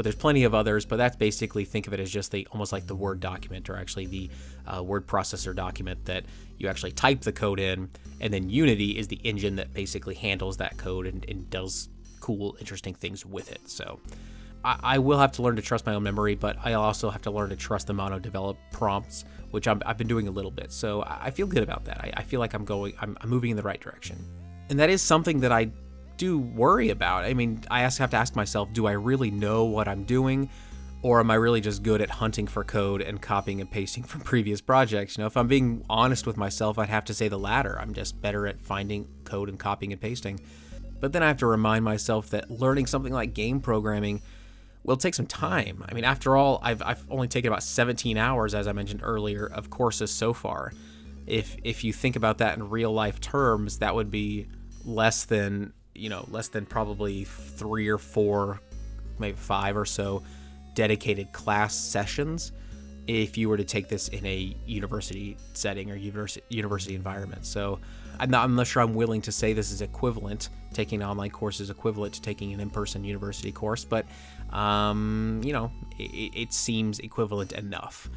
but 0.00 0.04
there's 0.04 0.16
plenty 0.16 0.44
of 0.44 0.54
others. 0.54 0.86
But 0.86 0.96
that's 0.96 1.14
basically 1.14 1.66
think 1.66 1.86
of 1.86 1.92
it 1.92 2.00
as 2.00 2.10
just 2.10 2.32
the 2.32 2.48
almost 2.52 2.72
like 2.72 2.86
the 2.86 2.96
Word 2.96 3.20
document 3.20 3.68
or 3.68 3.76
actually 3.76 4.06
the 4.06 4.30
uh, 4.66 4.82
word 4.82 5.06
processor 5.06 5.54
document 5.54 6.06
that 6.06 6.24
you 6.56 6.68
actually 6.68 6.92
type 6.92 7.20
the 7.20 7.32
code 7.32 7.60
in, 7.60 7.90
and 8.18 8.32
then 8.32 8.48
Unity 8.48 8.96
is 8.96 9.08
the 9.08 9.20
engine 9.24 9.56
that 9.56 9.74
basically 9.74 10.14
handles 10.14 10.56
that 10.56 10.78
code 10.78 11.06
and, 11.06 11.26
and 11.28 11.50
does 11.50 11.90
cool, 12.20 12.56
interesting 12.60 12.94
things 12.94 13.26
with 13.26 13.52
it. 13.52 13.60
So. 13.66 14.00
I, 14.64 14.78
I 14.82 14.98
will 14.98 15.18
have 15.18 15.32
to 15.32 15.42
learn 15.42 15.56
to 15.56 15.62
trust 15.62 15.84
my 15.84 15.94
own 15.94 16.02
memory, 16.02 16.34
but 16.34 16.56
I 16.64 16.74
also 16.74 17.10
have 17.10 17.22
to 17.22 17.30
learn 17.30 17.50
to 17.50 17.56
trust 17.56 17.86
the 17.86 17.94
MonoDevelop 17.94 18.56
prompts, 18.72 19.24
which 19.50 19.68
i 19.68 19.76
have 19.86 19.96
been 19.98 20.06
doing 20.06 20.28
a 20.28 20.30
little 20.30 20.50
bit. 20.50 20.72
So 20.72 21.02
I 21.06 21.30
feel 21.30 21.46
good 21.46 21.62
about 21.62 21.84
that. 21.86 21.98
I, 21.98 22.12
I 22.16 22.22
feel 22.22 22.40
like 22.40 22.52
I'm 22.52 22.66
going, 22.66 22.94
I'm, 23.00 23.16
I'm 23.20 23.28
moving 23.28 23.50
in 23.50 23.56
the 23.56 23.62
right 23.62 23.80
direction. 23.80 24.18
And 24.68 24.78
that 24.78 24.90
is 24.90 25.00
something 25.00 25.40
that 25.40 25.52
I 25.52 25.70
do 26.20 26.38
worry 26.38 26.90
about. 26.90 27.24
I 27.24 27.32
mean, 27.32 27.64
I 27.70 27.80
have 27.80 28.10
to 28.10 28.16
ask 28.16 28.36
myself, 28.36 28.70
do 28.74 28.86
I 28.86 28.92
really 28.92 29.30
know 29.30 29.64
what 29.64 29.88
I'm 29.88 30.04
doing? 30.04 30.50
Or 31.02 31.18
am 31.18 31.30
I 31.30 31.36
really 31.36 31.62
just 31.62 31.82
good 31.82 32.02
at 32.02 32.10
hunting 32.10 32.46
for 32.46 32.62
code 32.62 33.00
and 33.00 33.22
copying 33.22 33.62
and 33.62 33.70
pasting 33.70 34.02
from 34.02 34.20
previous 34.32 34.60
projects? 34.60 35.16
You 35.16 35.22
know, 35.22 35.28
if 35.28 35.36
I'm 35.38 35.48
being 35.48 35.82
honest 35.88 36.26
with 36.26 36.36
myself, 36.36 36.78
I'd 36.78 36.90
have 36.90 37.06
to 37.06 37.14
say 37.14 37.28
the 37.28 37.38
latter. 37.38 37.78
I'm 37.80 37.94
just 37.94 38.20
better 38.20 38.46
at 38.46 38.60
finding 38.60 39.08
code 39.24 39.48
and 39.48 39.58
copying 39.58 39.92
and 39.92 40.00
pasting. 40.00 40.38
But 41.00 41.14
then 41.14 41.22
I 41.22 41.28
have 41.28 41.38
to 41.38 41.46
remind 41.46 41.86
myself 41.86 42.28
that 42.30 42.50
learning 42.50 42.86
something 42.86 43.14
like 43.14 43.32
game 43.32 43.60
programming 43.60 44.20
will 44.84 44.98
take 44.98 45.14
some 45.14 45.26
time. 45.26 45.82
I 45.88 45.94
mean, 45.94 46.04
after 46.04 46.36
all, 46.36 46.60
I've, 46.62 46.82
I've 46.82 47.02
only 47.08 47.28
taken 47.28 47.50
about 47.50 47.62
17 47.62 48.18
hours, 48.18 48.54
as 48.54 48.68
I 48.68 48.72
mentioned 48.72 49.00
earlier, 49.02 49.46
of 49.46 49.70
courses 49.70 50.10
so 50.10 50.34
far. 50.34 50.74
If 51.26 51.56
if 51.64 51.82
you 51.82 51.94
think 51.94 52.16
about 52.16 52.38
that 52.38 52.58
in 52.58 52.68
real 52.68 52.92
life 52.92 53.20
terms, 53.20 53.78
that 53.78 53.94
would 53.94 54.10
be 54.10 54.48
less 54.84 55.24
than 55.24 55.72
you 56.00 56.08
know, 56.08 56.24
less 56.30 56.48
than 56.48 56.64
probably 56.64 57.24
three 57.24 57.88
or 57.88 57.98
four, 57.98 58.60
maybe 59.18 59.36
five 59.36 59.76
or 59.76 59.84
so 59.84 60.22
dedicated 60.74 61.30
class 61.32 61.74
sessions 61.74 62.52
if 63.06 63.36
you 63.36 63.48
were 63.48 63.56
to 63.56 63.64
take 63.64 63.88
this 63.88 64.08
in 64.08 64.24
a 64.24 64.56
university 64.66 65.36
setting 65.52 65.90
or 65.90 65.96
university 65.96 66.44
university 66.48 66.94
environment. 66.94 67.44
So 67.44 67.80
I'm 68.18 68.30
not, 68.30 68.44
I'm 68.44 68.54
not 68.54 68.66
sure 68.66 68.82
I'm 68.82 68.94
willing 68.94 69.20
to 69.22 69.32
say 69.32 69.52
this 69.52 69.70
is 69.70 69.82
equivalent. 69.82 70.48
Taking 70.72 71.02
an 71.02 71.08
online 71.08 71.30
course 71.30 71.60
is 71.60 71.70
equivalent 71.70 72.14
to 72.14 72.22
taking 72.22 72.52
an 72.52 72.60
in-person 72.60 73.04
university 73.04 73.52
course, 73.52 73.84
but 73.84 74.06
um, 74.50 75.40
you 75.44 75.52
know, 75.52 75.70
it, 75.98 76.32
it 76.34 76.52
seems 76.52 76.98
equivalent 77.00 77.52
enough. 77.52 78.08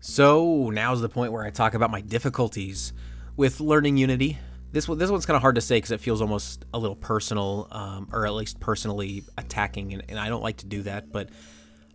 So 0.00 0.70
now's 0.70 1.00
the 1.00 1.08
point 1.08 1.32
where 1.32 1.44
I 1.44 1.50
talk 1.50 1.74
about 1.74 1.90
my 1.90 2.00
difficulties 2.00 2.92
with 3.36 3.60
learning 3.60 3.96
Unity. 3.96 4.38
This 4.72 4.88
one, 4.88 4.98
this 4.98 5.10
one's 5.10 5.26
kind 5.26 5.36
of 5.36 5.42
hard 5.42 5.56
to 5.56 5.60
say 5.60 5.78
because 5.78 5.90
it 5.90 6.00
feels 6.00 6.20
almost 6.20 6.64
a 6.72 6.78
little 6.78 6.96
personal, 6.96 7.66
um, 7.72 8.08
or 8.12 8.26
at 8.26 8.34
least 8.34 8.60
personally 8.60 9.24
attacking, 9.36 9.92
and, 9.92 10.02
and 10.08 10.18
I 10.18 10.28
don't 10.28 10.42
like 10.42 10.58
to 10.58 10.66
do 10.66 10.82
that. 10.82 11.10
But 11.10 11.30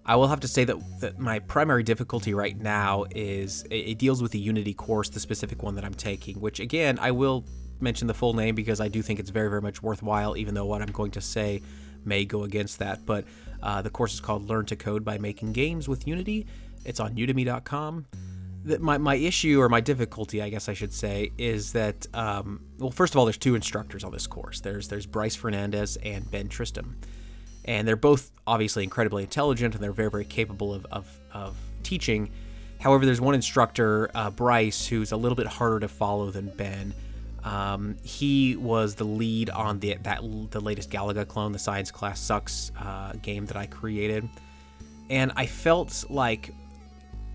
I 0.05 0.17
will 0.17 0.27
have 0.27 0.41
to 0.41 0.47
say 0.47 0.65
that, 0.65 0.77
that 0.99 1.17
my 1.17 1.39
primary 1.39 1.83
difficulty 1.83 2.33
right 2.33 2.57
now 2.57 3.05
is 3.11 3.63
it, 3.63 3.75
it 3.75 3.97
deals 3.97 4.21
with 4.21 4.31
the 4.31 4.39
Unity 4.39 4.73
course, 4.73 5.09
the 5.09 5.21
specific 5.21 5.63
one 5.63 5.75
that 5.75 5.85
I'm 5.85 5.93
taking. 5.93 6.41
Which 6.41 6.59
again, 6.59 6.99
I 6.99 7.11
will 7.11 7.45
mention 7.79 8.07
the 8.07 8.13
full 8.13 8.33
name 8.33 8.55
because 8.55 8.81
I 8.81 8.89
do 8.89 9.01
think 9.01 9.19
it's 9.19 9.29
very, 9.29 9.49
very 9.49 9.61
much 9.61 9.81
worthwhile, 9.81 10.35
even 10.35 10.53
though 10.53 10.65
what 10.65 10.81
I'm 10.81 10.91
going 10.91 11.11
to 11.11 11.21
say 11.21 11.61
may 12.03 12.25
go 12.25 12.43
against 12.43 12.79
that. 12.79 13.05
But 13.05 13.23
uh, 13.63 13.81
the 13.83 13.89
course 13.89 14.13
is 14.13 14.19
called 14.19 14.49
Learn 14.49 14.65
to 14.65 14.75
Code 14.75 15.05
by 15.05 15.17
Making 15.17 15.53
Games 15.53 15.87
with 15.87 16.07
Unity. 16.07 16.45
It's 16.83 16.99
on 16.99 17.15
udemy.com 17.15 18.05
my, 18.79 18.97
my 18.97 19.15
issue 19.15 19.61
or 19.61 19.69
my 19.69 19.81
difficulty, 19.81 20.41
I 20.41 20.49
guess 20.49 20.67
I 20.67 20.73
should 20.73 20.93
say, 20.93 21.31
is 21.37 21.73
that 21.73 22.07
um, 22.13 22.65
well, 22.79 22.91
first 22.91 23.13
of 23.13 23.17
all, 23.17 23.25
there's 23.25 23.37
two 23.37 23.55
instructors 23.55 24.03
on 24.03 24.11
this 24.11 24.27
course. 24.27 24.61
There's 24.61 24.87
there's 24.87 25.05
Brice 25.05 25.35
Fernandez 25.35 25.97
and 25.97 26.29
Ben 26.29 26.49
Tristem, 26.49 26.95
and 27.65 27.87
they're 27.87 27.95
both 27.95 28.31
obviously 28.47 28.83
incredibly 28.83 29.23
intelligent 29.23 29.75
and 29.75 29.83
they're 29.83 29.91
very 29.91 30.09
very 30.09 30.25
capable 30.25 30.73
of 30.73 30.85
of, 30.91 31.19
of 31.31 31.55
teaching. 31.83 32.31
However, 32.79 33.05
there's 33.05 33.21
one 33.21 33.35
instructor, 33.35 34.11
uh, 34.13 34.29
Brice, 34.29 34.85
who's 34.85 35.11
a 35.11 35.17
little 35.17 35.35
bit 35.35 35.47
harder 35.47 35.79
to 35.79 35.87
follow 35.87 36.29
than 36.31 36.49
Ben. 36.49 36.93
Um, 37.43 37.95
he 38.03 38.55
was 38.55 38.95
the 38.95 39.03
lead 39.03 39.51
on 39.51 39.79
the 39.79 39.95
that 40.01 40.21
the 40.49 40.59
latest 40.59 40.89
Galaga 40.89 41.27
clone, 41.27 41.51
the 41.51 41.59
Science 41.59 41.91
Class 41.91 42.19
Sucks 42.19 42.71
uh, 42.79 43.13
game 43.21 43.45
that 43.45 43.57
I 43.57 43.67
created, 43.67 44.27
and 45.11 45.31
I 45.35 45.45
felt 45.45 46.05
like 46.09 46.49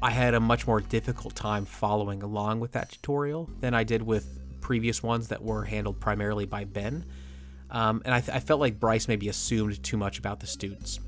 I 0.02 0.11
had 0.11 0.35
a 0.35 0.40
much 0.40 0.66
more 0.66 0.80
difficult 0.80 1.35
time 1.35 1.66
following 1.66 2.23
along 2.23 2.61
with 2.61 2.73
that 2.73 2.90
tutorial 2.90 3.50
than 3.61 3.75
I 3.75 3.85
did 3.85 4.02
with 4.02 4.26
previous 4.61 5.02
ones 5.02 5.28
that 5.28 5.42
were 5.42 5.64
handled 5.64 6.00
primarily 6.00 6.47
by 6.47 6.64
Ben. 6.64 7.04
Um, 7.71 8.00
and 8.04 8.14
I, 8.14 8.21
th- 8.21 8.35
I, 8.35 8.40
felt 8.40 8.61
like 8.61 8.80
Brice 8.80 9.09
maybe 9.09 9.28
assumed 9.28 9.83
too 9.83 9.97
much 9.97 10.19
about 10.19 10.40
the 10.40 10.47
students. 10.47 11.00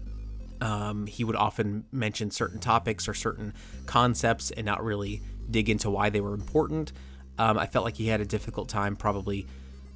Um, 0.61 1.06
he 1.06 1.25
would 1.25 1.34
often 1.34 1.84
mention 1.90 2.30
certain 2.30 2.61
topics 2.61 3.08
or 3.08 3.14
certain 3.14 3.54
concepts 3.87 4.50
and 4.52 4.64
not 4.64 4.84
really 4.84 5.22
dig 5.50 5.70
into 5.70 5.90
why 5.90 6.11
they 6.11 6.20
were 6.20 6.34
important. 6.34 6.92
Um, 7.38 7.58
I 7.58 7.66
felt 7.66 7.84
like 7.84 7.96
he 7.96 8.06
had 8.06 8.20
a 8.20 8.25
difficult 8.25 8.68
time 8.68 8.94
probably 8.94 9.46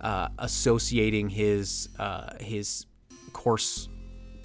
uh, 0.00 0.28
associating 0.38 1.28
his 1.28 1.88
uh, 1.98 2.34
his 2.40 2.86
course 3.32 3.88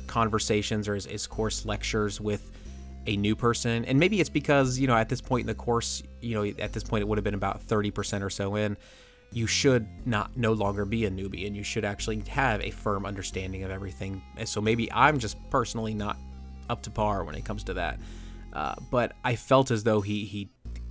conversations 0.07 0.87
or 0.87 0.95
his, 0.95 1.05
his 1.05 1.25
course 1.25 1.65
lectures 1.65 2.21
with 2.21 2.50
a 3.07 3.17
new 3.17 3.35
person 3.35 3.83
and 3.85 3.99
maybe 3.99 4.19
it's 4.19 4.29
because 4.29 4.77
you 4.77 4.87
know 4.87 4.95
at 4.95 5.09
this 5.09 5.21
point 5.21 5.41
in 5.41 5.47
the 5.47 5.55
course 5.55 6.03
you 6.21 6.35
know 6.35 6.43
at 6.59 6.71
this 6.71 6.83
point 6.83 7.01
it 7.01 7.07
would 7.07 7.17
have 7.17 7.23
been 7.23 7.33
about 7.33 7.65
30% 7.67 8.21
or 8.21 8.29
so 8.29 8.55
in 8.55 8.77
you 9.33 9.47
should 9.47 9.87
not 10.05 10.35
no 10.35 10.53
longer 10.53 10.85
be 10.85 11.05
a 11.05 11.09
newbie 11.09 11.47
and 11.47 11.55
you 11.55 11.63
should 11.63 11.85
actually 11.85 12.21
have 12.27 12.61
a 12.61 12.69
firm 12.69 13.05
understanding 13.05 13.63
of 13.63 13.71
everything. 13.71 14.21
So 14.45 14.61
maybe 14.61 14.91
i'm 14.91 15.19
just 15.19 15.37
personally 15.49 15.93
not 15.93 16.17
up 16.69 16.81
to 16.83 16.91
par 16.91 17.23
when 17.23 17.35
it 17.35 17.45
comes 17.45 17.63
to 17.65 17.73
that. 17.75 17.99
Uh, 18.53 18.75
but 18.91 19.13
i 19.23 19.35
felt 19.35 19.71
as 19.71 19.83
though 19.83 20.01
he 20.01 20.25
he 20.25 20.49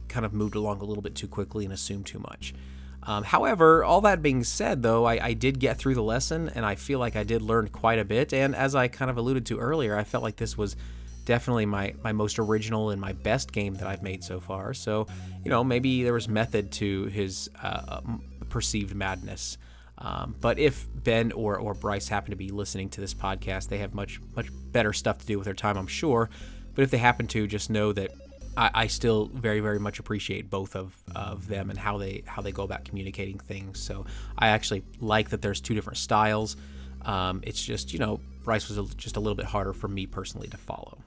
kind 0.09 0.27
of 0.27 0.33
moved 0.33 0.57
along 0.57 0.81
a 0.81 0.85
little 0.85 1.03
bit 1.03 1.15
too 1.15 1.29
quickly 1.29 1.65
and 1.65 1.73
assumed 1.73 2.07
too 2.07 2.19
much. 2.19 2.55
Um, 3.03 3.23
however 3.25 3.85
all 3.85 4.01
that 4.03 4.23
being 4.23 4.43
said 4.45 4.83
though 4.83 5.05
I, 5.05 5.27
I 5.29 5.33
did 5.35 5.61
get 5.61 5.79
through 5.79 5.95
the 5.95 6.03
lesson 6.03 6.51
and 6.55 6.67
i 6.67 6.75
feel 6.75 6.99
like 6.99 7.17
i 7.17 7.25
did 7.25 7.41
learn 7.43 7.69
quite 7.69 7.99
a 7.99 8.05
bit. 8.05 8.33
And 8.33 8.57
as 8.57 8.75
i 8.75 8.89
kind 8.89 9.11
of 9.11 9.17
alluded 9.17 9.47
to 9.47 9.59
earlier 9.59 9.97
i 9.97 10.05
felt 10.05 10.25
like 10.25 10.37
this 10.37 10.57
was 10.57 10.77
definitely 11.25 11.67
my 11.67 11.95
my 12.03 12.13
most 12.13 12.39
original 12.39 12.91
and 12.91 13.01
my 13.01 13.13
best 13.13 13.53
game 13.53 13.75
that 13.75 13.87
I've 13.87 14.03
made 14.03 14.25
so 14.25 14.41
far. 14.41 14.75
So, 14.75 15.07
you 15.45 15.51
know, 15.51 15.63
maybe 15.65 16.03
there 16.03 16.13
was 16.13 16.29
method 16.29 16.73
to 16.73 17.05
his 17.07 17.51
uh, 17.63 18.01
perceived 18.49 18.95
madness. 18.95 19.59
Um, 19.99 20.35
but 20.41 20.59
if 20.59 20.87
Ben 20.95 21.31
or, 21.33 21.59
or 21.59 21.75
Brice 21.75 22.09
happen 22.09 22.31
to 22.31 22.37
be 22.37 22.49
listening 22.49 22.89
to 22.91 23.01
this 23.01 23.13
podcast, 23.13 23.69
they 23.69 23.79
have 23.79 23.95
much 23.95 24.21
much 24.35 24.49
better 24.73 24.93
stuff 24.93 25.19
to 25.19 25.27
do 25.27 25.39
with 25.39 25.45
their 25.45 25.55
time, 25.55 25.77
I'm 25.77 25.87
sure. 25.87 26.31
But 26.75 26.83
if 26.83 26.91
they 26.91 26.99
happen 26.99 27.27
to, 27.29 27.47
just 27.47 27.69
know 27.69 27.93
that 27.93 28.11
I, 28.57 28.71
I 28.75 28.87
still 28.87 29.27
very 29.27 29.61
very 29.61 29.79
much 29.79 29.99
appreciate 29.99 30.49
both 30.51 30.75
of, 30.75 30.97
of 31.15 31.49
them 31.49 31.71
and 31.71 31.79
how 31.79 31.99
they 31.99 32.23
how 32.27 32.43
they 32.43 32.53
go 32.53 32.63
about 32.63 32.85
communicating 32.85 33.39
things. 33.39 33.81
So 33.81 34.07
I 34.39 34.49
actually 34.49 34.85
like 35.01 35.31
that 35.31 35.43
there's 35.43 35.61
two 35.61 35.75
different 35.75 35.99
styles. 35.99 36.57
Um, 37.03 37.41
it's 37.45 37.63
just 37.63 37.93
you 37.93 37.99
know 37.99 38.21
Brice 38.43 38.69
was 38.69 38.95
just 38.95 39.17
a 39.17 39.21
little 39.21 39.37
bit 39.37 39.47
harder 39.47 39.73
for 39.73 39.89
me 39.89 40.07
personally 40.07 40.49
to 40.49 40.57
follow. 40.57 40.99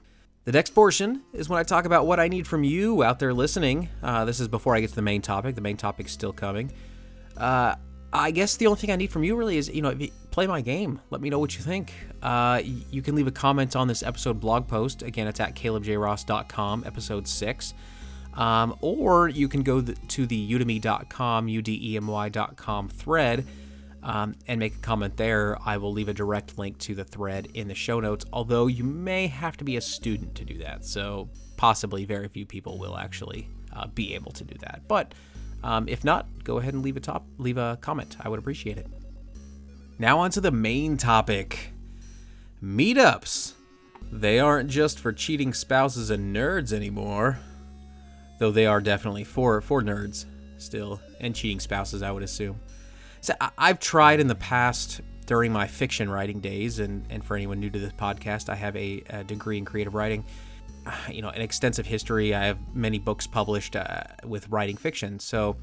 The 0.44 0.52
next 0.52 0.70
portion 0.70 1.22
is 1.32 1.48
when 1.48 1.58
I 1.58 1.62
talk 1.62 1.86
about 1.86 2.06
what 2.06 2.20
I 2.20 2.28
need 2.28 2.46
from 2.46 2.64
you 2.64 3.02
out 3.02 3.18
there 3.18 3.32
listening. 3.32 3.88
Uh, 4.02 4.26
this 4.26 4.40
is 4.40 4.48
before 4.48 4.76
I 4.76 4.80
get 4.80 4.90
to 4.90 4.94
the 4.94 5.02
main 5.02 5.22
topic. 5.22 5.54
The 5.54 5.62
main 5.62 5.78
topic's 5.78 6.12
still 6.12 6.32
coming. 6.32 6.70
Uh, 7.36 7.76
I 8.12 8.30
guess 8.30 8.56
the 8.56 8.66
only 8.66 8.78
thing 8.78 8.90
I 8.90 8.96
need 8.96 9.10
from 9.10 9.24
you 9.24 9.36
really 9.36 9.56
is, 9.56 9.68
you 9.68 9.80
know, 9.80 9.98
play 10.30 10.46
my 10.46 10.60
game. 10.60 11.00
Let 11.10 11.22
me 11.22 11.30
know 11.30 11.38
what 11.38 11.56
you 11.56 11.62
think. 11.62 11.94
Uh, 12.22 12.60
you 12.62 13.00
can 13.00 13.14
leave 13.14 13.26
a 13.26 13.32
comment 13.32 13.74
on 13.74 13.88
this 13.88 14.02
episode 14.02 14.38
blog 14.38 14.68
post. 14.68 15.02
Again, 15.02 15.26
it's 15.26 15.40
at 15.40 15.56
calebjross.com, 15.56 16.84
episode 16.86 17.26
6. 17.26 17.74
Um, 18.34 18.76
or 18.80 19.28
you 19.28 19.48
can 19.48 19.62
go 19.62 19.80
to 19.80 20.26
the 20.26 20.52
udemy.com, 20.52 21.48
U-D-E-M-Y.com 21.48 22.88
thread 22.88 23.46
um, 24.04 24.34
and 24.46 24.60
make 24.60 24.76
a 24.76 24.78
comment 24.78 25.16
there, 25.16 25.56
I 25.64 25.78
will 25.78 25.92
leave 25.92 26.08
a 26.08 26.14
direct 26.14 26.58
link 26.58 26.78
to 26.80 26.94
the 26.94 27.04
thread 27.04 27.48
in 27.54 27.68
the 27.68 27.74
show 27.74 28.00
notes. 28.00 28.26
Although 28.32 28.66
you 28.66 28.84
may 28.84 29.26
have 29.28 29.56
to 29.56 29.64
be 29.64 29.76
a 29.76 29.80
student 29.80 30.34
to 30.36 30.44
do 30.44 30.58
that, 30.58 30.84
so 30.84 31.30
possibly 31.56 32.04
very 32.04 32.28
few 32.28 32.44
people 32.44 32.78
will 32.78 32.98
actually 32.98 33.48
uh, 33.74 33.86
be 33.86 34.14
able 34.14 34.30
to 34.32 34.44
do 34.44 34.54
that. 34.60 34.82
But 34.86 35.14
um, 35.62 35.88
if 35.88 36.04
not, 36.04 36.26
go 36.44 36.58
ahead 36.58 36.74
and 36.74 36.82
leave 36.82 36.98
a 36.98 37.00
top, 37.00 37.24
leave 37.38 37.56
a 37.56 37.78
comment. 37.80 38.16
I 38.20 38.28
would 38.28 38.38
appreciate 38.38 38.76
it. 38.76 38.86
Now 39.98 40.18
on 40.18 40.30
to 40.32 40.40
the 40.40 40.52
main 40.52 40.98
topic: 40.98 41.70
meetups. 42.62 43.54
They 44.12 44.38
aren't 44.38 44.68
just 44.68 44.98
for 44.98 45.12
cheating 45.12 45.54
spouses 45.54 46.10
and 46.10 46.36
nerds 46.36 46.74
anymore, 46.74 47.38
though 48.38 48.50
they 48.50 48.66
are 48.66 48.82
definitely 48.82 49.24
for 49.24 49.62
for 49.62 49.80
nerds 49.80 50.26
still 50.58 51.00
and 51.20 51.34
cheating 51.34 51.58
spouses, 51.58 52.02
I 52.02 52.10
would 52.10 52.22
assume. 52.22 52.60
So 53.24 53.32
I've 53.56 53.80
tried 53.80 54.20
in 54.20 54.26
the 54.26 54.34
past 54.34 55.00
during 55.24 55.50
my 55.50 55.66
fiction 55.66 56.10
writing 56.10 56.40
days, 56.40 56.78
and, 56.78 57.06
and 57.08 57.24
for 57.24 57.36
anyone 57.36 57.58
new 57.58 57.70
to 57.70 57.78
this 57.78 57.92
podcast, 57.94 58.50
I 58.50 58.54
have 58.54 58.76
a, 58.76 59.02
a 59.08 59.24
degree 59.24 59.56
in 59.56 59.64
creative 59.64 59.94
writing. 59.94 60.26
You 61.10 61.22
know, 61.22 61.30
an 61.30 61.40
extensive 61.40 61.86
history. 61.86 62.34
I 62.34 62.44
have 62.44 62.58
many 62.74 62.98
books 62.98 63.26
published 63.26 63.76
uh, 63.76 64.02
with 64.26 64.46
writing 64.50 64.76
fiction. 64.76 65.18
So 65.18 65.56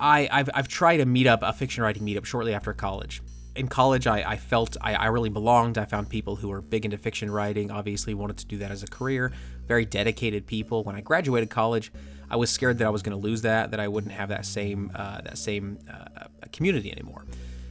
I, 0.00 0.28
I've, 0.32 0.50
I've 0.52 0.66
tried 0.66 0.96
to 0.96 1.06
meet 1.06 1.28
up, 1.28 1.44
a 1.44 1.52
fiction 1.52 1.84
writing 1.84 2.02
meetup 2.02 2.24
shortly 2.24 2.52
after 2.52 2.72
college. 2.72 3.22
In 3.54 3.68
college, 3.68 4.08
I, 4.08 4.32
I 4.32 4.36
felt 4.36 4.76
I, 4.80 4.94
I 4.96 5.06
really 5.06 5.28
belonged. 5.28 5.78
I 5.78 5.84
found 5.84 6.08
people 6.08 6.34
who 6.34 6.48
were 6.48 6.60
big 6.60 6.84
into 6.84 6.98
fiction 6.98 7.30
writing, 7.30 7.70
obviously 7.70 8.12
wanted 8.12 8.38
to 8.38 8.46
do 8.46 8.58
that 8.58 8.72
as 8.72 8.82
a 8.82 8.88
career, 8.88 9.30
very 9.68 9.84
dedicated 9.84 10.48
people. 10.48 10.82
When 10.82 10.96
I 10.96 11.00
graduated 11.00 11.48
college, 11.48 11.92
I 12.30 12.36
was 12.36 12.50
scared 12.50 12.78
that 12.78 12.86
I 12.86 12.90
was 12.90 13.02
going 13.02 13.18
to 13.18 13.22
lose 13.22 13.42
that, 13.42 13.72
that 13.72 13.80
I 13.80 13.88
wouldn't 13.88 14.12
have 14.12 14.28
that 14.28 14.46
same 14.46 14.92
uh, 14.94 15.20
that 15.22 15.38
same 15.38 15.78
uh, 15.90 16.26
community 16.52 16.92
anymore. 16.92 17.24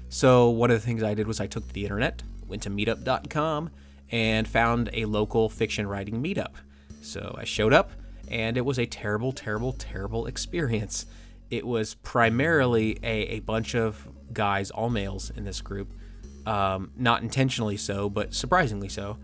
So 0.09 0.49
one 0.49 0.71
of 0.71 0.79
the 0.79 0.85
things 0.85 1.03
I 1.03 1.13
did 1.13 1.27
was 1.27 1.39
I 1.39 1.47
took 1.47 1.71
the 1.73 1.83
internet, 1.83 2.23
went 2.47 2.63
to 2.63 2.69
meetup.com, 2.69 3.69
and 4.11 4.47
found 4.47 4.89
a 4.93 5.05
local 5.05 5.49
fiction 5.49 5.87
writing 5.87 6.21
meetup. 6.21 6.55
So 7.01 7.35
I 7.37 7.43
showed 7.43 7.73
up, 7.73 7.91
and 8.29 8.57
it 8.57 8.61
was 8.61 8.79
a 8.79 8.85
terrible, 8.85 9.31
terrible, 9.31 9.73
terrible 9.73 10.25
experience. 10.25 11.05
It 11.49 11.65
was 11.65 11.93
primarily 11.95 12.99
a, 13.03 13.27
a 13.27 13.39
bunch 13.39 13.75
of 13.75 14.07
guys, 14.33 14.71
all 14.71 14.89
males 14.89 15.29
in 15.29 15.45
this 15.45 15.61
group, 15.61 15.93
um, 16.45 16.91
not 16.97 17.21
intentionally 17.21 17.77
so, 17.77 18.09
but 18.09 18.33
surprisingly 18.33 18.89
so, 18.89 19.17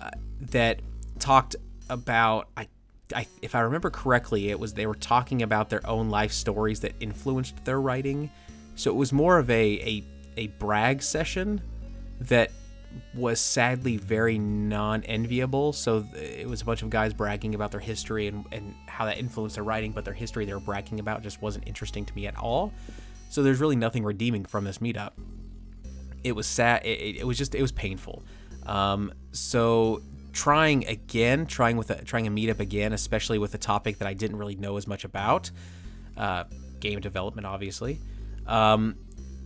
uh, 0.00 0.10
that 0.40 0.80
talked 1.18 1.56
about 1.88 2.48
I 2.56 2.68
I, 3.14 3.26
if 3.42 3.54
I 3.54 3.60
remember 3.60 3.90
correctly, 3.90 4.50
it 4.50 4.58
was 4.58 4.74
they 4.74 4.86
were 4.86 4.94
talking 4.94 5.42
about 5.42 5.68
their 5.68 5.86
own 5.86 6.10
life 6.10 6.32
stories 6.32 6.80
that 6.80 6.94
influenced 7.00 7.64
their 7.64 7.80
writing. 7.80 8.30
So 8.76 8.90
it 8.90 8.94
was 8.94 9.12
more 9.12 9.38
of 9.38 9.50
a 9.50 9.54
a, 9.54 10.04
a 10.36 10.46
brag 10.58 11.02
session 11.02 11.60
that 12.20 12.50
was 13.12 13.40
sadly 13.40 13.96
very 13.96 14.38
non-enviable. 14.38 15.72
So 15.72 16.06
it 16.14 16.48
was 16.48 16.62
a 16.62 16.64
bunch 16.64 16.82
of 16.82 16.90
guys 16.90 17.12
bragging 17.12 17.54
about 17.54 17.72
their 17.72 17.80
history 17.80 18.28
and, 18.28 18.44
and 18.52 18.74
how 18.86 19.04
that 19.04 19.18
influenced 19.18 19.56
their 19.56 19.64
writing, 19.64 19.92
but 19.92 20.04
their 20.04 20.14
history 20.14 20.44
they 20.44 20.54
were 20.54 20.60
bragging 20.60 21.00
about 21.00 21.22
just 21.22 21.42
wasn't 21.42 21.66
interesting 21.66 22.04
to 22.04 22.14
me 22.14 22.26
at 22.26 22.36
all. 22.38 22.72
So 23.30 23.42
there's 23.42 23.60
really 23.60 23.76
nothing 23.76 24.04
redeeming 24.04 24.44
from 24.44 24.64
this 24.64 24.78
meetup. 24.78 25.10
It 26.22 26.32
was 26.32 26.46
sad. 26.46 26.86
It, 26.86 27.16
it 27.16 27.26
was 27.26 27.36
just 27.36 27.54
it 27.54 27.62
was 27.62 27.72
painful. 27.72 28.22
Um, 28.64 29.12
so 29.32 30.00
trying 30.34 30.86
again, 30.86 31.46
trying 31.46 31.76
with 31.76 31.90
a, 31.90 32.04
trying 32.04 32.26
a 32.26 32.30
meetup 32.30 32.60
again, 32.60 32.92
especially 32.92 33.38
with 33.38 33.54
a 33.54 33.58
topic 33.58 33.98
that 33.98 34.08
I 34.08 34.12
didn't 34.12 34.36
really 34.36 34.56
know 34.56 34.76
as 34.76 34.86
much 34.86 35.04
about, 35.04 35.50
uh, 36.16 36.44
game 36.80 37.00
development, 37.00 37.46
obviously, 37.46 38.00
um, 38.46 38.96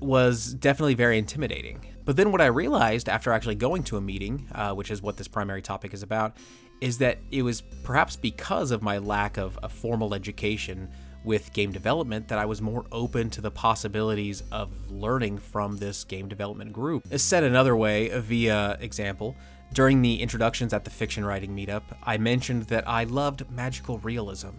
was 0.01 0.55
definitely 0.55 0.95
very 0.95 1.19
intimidating. 1.19 1.85
But 2.05 2.17
then 2.17 2.33
what 2.33 2.41
I 2.41 2.47
realized 2.47 3.09
after 3.09 3.33
actually 3.33 3.57
going 3.57 3.85
to 3.85 3.99
a 3.99 4.01
meeting, 4.01 4.49
uh, 4.53 4.73
which 4.73 4.91
is 4.91 5.03
what 5.03 5.19
this 5.19 5.29
primary 5.29 5.63
topic 5.63 5.93
is 5.93 6.03
about, 6.03 6.37
is 6.81 6.99
that 6.99 7.19
it 7.31 7.43
was 7.43 7.61
perhaps 7.83 8.17
because 8.17 8.71
of 8.71 8.83
my 8.83 8.99
lack 8.99 9.37
of 9.37 9.59
a 9.63 9.69
formal 9.69 10.15
education 10.15 10.89
with 11.25 11.53
game 11.53 11.73
development 11.73 12.29
that 12.29 12.39
I 12.39 12.47
was 12.47 12.63
more 12.63 12.87
open 12.93 13.31
to 13.31 13.41
the 13.41 13.51
possibilities 13.51 14.43
of 14.53 14.91
learning 14.91 15.39
from 15.39 15.77
this 15.77 16.05
game 16.05 16.29
development 16.29 16.73
group. 16.73 17.07
Said 17.17 17.45
another 17.45 17.77
way, 17.77 18.09
via 18.21 18.79
example, 18.81 19.37
during 19.73 20.01
the 20.01 20.21
introductions 20.21 20.73
at 20.73 20.85
the 20.85 20.91
fiction 20.91 21.25
writing 21.25 21.55
meetup, 21.55 21.83
I 22.03 22.17
mentioned 22.17 22.65
that 22.65 22.89
I 22.89 23.05
loved 23.05 23.51
magical 23.51 23.99
realism, 23.99 24.51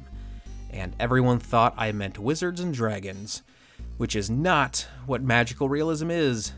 and 0.70 0.96
everyone 1.00 1.39
thought 1.39 1.74
I 1.78 1.92
meant 1.92 2.20
wizards 2.20 2.60
and 2.62 2.74
dragons, 2.74 3.42
which 3.98 4.16
is 4.16 4.30
not 4.30 4.86
what 5.06 5.24
magical 5.24 5.70
realism 5.70 6.12
is. 6.12 6.54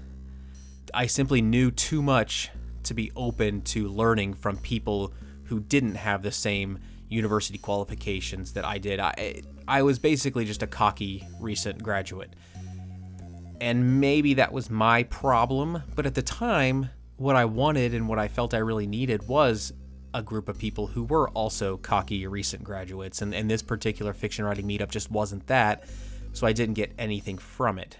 I 0.93 1.05
simply 1.05 1.41
knew 1.41 1.71
too 1.71 2.01
much 2.01 2.49
to 2.83 2.93
be 2.93 3.11
open 3.15 3.61
to 3.61 3.87
learning 3.87 4.33
from 4.33 4.57
people 4.57 5.13
who 5.45 5.59
didn't 5.59 5.95
have 5.95 6.23
the 6.23 6.31
same 6.31 6.79
university 7.07 7.57
qualifications 7.57 8.53
that 8.53 8.65
I 8.65 8.77
did. 8.77 8.99
I 8.99 9.41
I 9.67 9.81
was 9.81 9.99
basically 9.99 10.45
just 10.45 10.63
a 10.63 10.67
cocky 10.67 11.27
recent 11.39 11.81
graduate. 11.81 12.33
And 13.59 14.01
maybe 14.01 14.33
that 14.35 14.51
was 14.51 14.69
my 14.69 15.03
problem, 15.03 15.83
but 15.95 16.05
at 16.05 16.15
the 16.15 16.23
time, 16.23 16.89
what 17.17 17.35
I 17.35 17.45
wanted 17.45 17.93
and 17.93 18.09
what 18.09 18.17
I 18.17 18.27
felt 18.27 18.53
I 18.53 18.57
really 18.57 18.87
needed 18.87 19.27
was 19.27 19.71
a 20.13 20.23
group 20.23 20.49
of 20.49 20.57
people 20.57 20.87
who 20.87 21.03
were 21.03 21.29
also 21.29 21.77
cocky 21.77 22.25
recent 22.27 22.63
graduates. 22.63 23.21
And, 23.21 23.33
and 23.33 23.49
this 23.49 23.61
particular 23.61 24.13
fiction 24.13 24.45
writing 24.45 24.67
meetup 24.67 24.89
just 24.89 25.11
wasn't 25.11 25.45
that, 25.47 25.85
so 26.33 26.47
I 26.47 26.53
didn't 26.53 26.73
get 26.73 26.93
anything 26.97 27.37
from 27.37 27.77
it. 27.77 27.97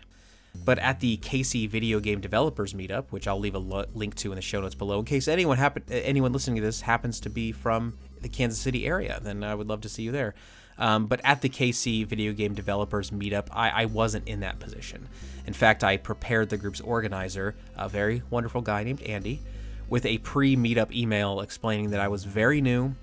But 0.66 0.80
at 0.80 1.00
the 1.00 1.18
KC 1.18 1.70
Video 1.70 2.00
Game 2.00 2.20
Developers 2.20 2.74
Meetup, 2.74 3.06
which 3.12 3.28
I'll 3.28 3.40
leave 3.40 3.56
a 3.56 3.60
lo- 3.60 3.86
link 3.94 4.16
to 4.16 4.32
in 4.32 4.36
the 4.36 4.42
show 4.42 4.62
notes 4.62 4.76
below, 4.76 5.00
in 5.00 5.06
case 5.06 5.28
anyone 5.28 5.58
happen 5.58 5.84
anyone 5.90 6.34
listening 6.34 6.58
to 6.58 6.62
this 6.62 6.82
happens 6.82 7.22
to 7.22 7.30
be 7.30 7.52
from 7.52 7.98
the 8.22 8.28
Kansas 8.28 8.60
City 8.60 8.86
area, 8.86 9.20
then 9.22 9.44
I 9.44 9.56
would 9.56 9.68
love 9.68 9.82
to 9.82 9.90
see 9.90 10.04
you 10.04 10.12
there. 10.12 10.36
Um, 10.82 11.06
but 11.06 11.22
at 11.24 11.42
the 11.42 11.48
KC 11.48 12.08
Video 12.08 12.34
Game 12.34 12.56
Developers 12.56 13.12
Meetup, 13.12 13.50
I, 13.52 13.70
I, 13.70 13.86
wasn't 13.86 14.28
in 14.28 14.40
that 14.40 14.60
position. 14.60 15.08
In 15.46 15.54
fact, 15.54 15.84
I 15.84 15.96
prepared 15.96 16.50
the 16.50 16.58
group's 16.58 16.82
organizer, 16.82 17.56
a 17.78 17.88
very 17.88 18.24
wonderful 18.32 18.62
guy 18.62 18.84
named 18.84 19.04
Andy, 19.04 19.42
with 19.90 20.08
a 20.08 20.18
pre 20.18 20.56
meetup 20.56 20.92
email 20.92 21.42
explaining 21.42 21.92
that 21.92 22.00
I 22.00 22.08
was 22.08 22.24
very 22.24 22.62
new 22.62 22.96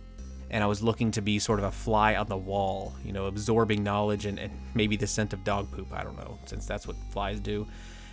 and 0.50 0.64
I 0.64 0.66
was 0.66 0.82
looking 0.82 1.12
to 1.12 1.22
be 1.22 1.38
sort 1.38 1.60
of 1.60 1.66
a 1.66 1.70
fly 1.70 2.16
on 2.16 2.26
the 2.26 2.36
wall, 2.36 2.94
you 3.04 3.12
know, 3.12 3.26
absorbing 3.26 3.84
knowledge 3.84 4.26
and, 4.26 4.40
and 4.40 4.50
maybe 4.74 4.96
the 4.96 5.06
scent 5.06 5.32
of 5.32 5.44
dog 5.44 5.70
poop. 5.70 5.92
I 5.92 6.02
don't 6.02 6.16
know, 6.16 6.36
since 6.46 6.66
that's 6.66 6.84
what 6.84 6.96
flies 7.12 7.38
do 7.38 7.64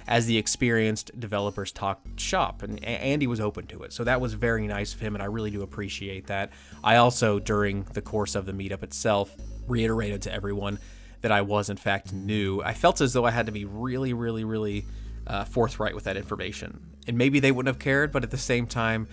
as 0.07 0.27
the 0.27 0.37
experienced 0.37 1.19
developers 1.19 1.71
talk 1.71 1.99
shop 2.17 2.61
and 2.61 2.83
Andy 2.83 3.25
was 3.25 3.39
open 3.39 3.65
to 3.67 3.81
it. 3.83 3.91
So 3.91 4.03
that 4.03 4.21
was 4.21 4.33
very 4.33 4.67
nice 4.67 4.93
of 4.93 4.99
him 4.99 5.15
and 5.15 5.23
I 5.23 5.25
really 5.25 5.49
do 5.49 5.63
appreciate 5.63 6.27
that. 6.27 6.51
I 6.83 6.97
also 6.97 7.39
during 7.39 7.83
the 7.93 8.01
course 8.01 8.35
of 8.35 8.45
the 8.45 8.51
meetup 8.51 8.83
itself 8.83 9.35
reiterated 9.67 10.21
to 10.23 10.33
everyone 10.33 10.79
that 11.21 11.31
I 11.31 11.41
was 11.41 11.69
in 11.69 11.77
fact 11.77 12.13
new. 12.13 12.61
I 12.61 12.73
felt 12.73 13.01
as 13.01 13.13
though 13.13 13.25
I 13.25 13.31
had 13.31 13.45
to 13.47 13.51
be 13.51 13.65
really 13.65 14.13
really 14.13 14.43
really 14.43 14.85
uh, 15.27 15.45
forthright 15.45 15.95
with 15.95 16.03
that 16.05 16.17
information. 16.17 16.79
And 17.07 17.17
maybe 17.17 17.39
they 17.39 17.51
wouldn't 17.51 17.73
have 17.73 17.81
cared, 17.81 18.11
but 18.11 18.23
at 18.23 18.31
the 18.31 18.37
same 18.37 18.67
time 18.67 19.07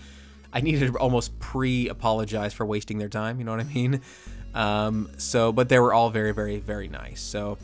I 0.51 0.61
needed 0.61 0.91
to 0.91 0.97
almost 0.99 1.39
pre-apologize 1.39 2.53
for 2.53 2.65
wasting 2.65 2.99
their 2.99 3.09
time, 3.09 3.39
you 3.39 3.45
know 3.45 3.51
what 3.51 3.59
I 3.59 3.73
mean? 3.73 4.01
Um, 4.53 5.09
so, 5.17 5.51
but 5.51 5.69
they 5.69 5.79
were 5.79 5.93
all 5.93 6.11
very, 6.11 6.31
very, 6.31 6.59
very 6.59 6.87
nice. 6.87 7.21
So, 7.21 7.57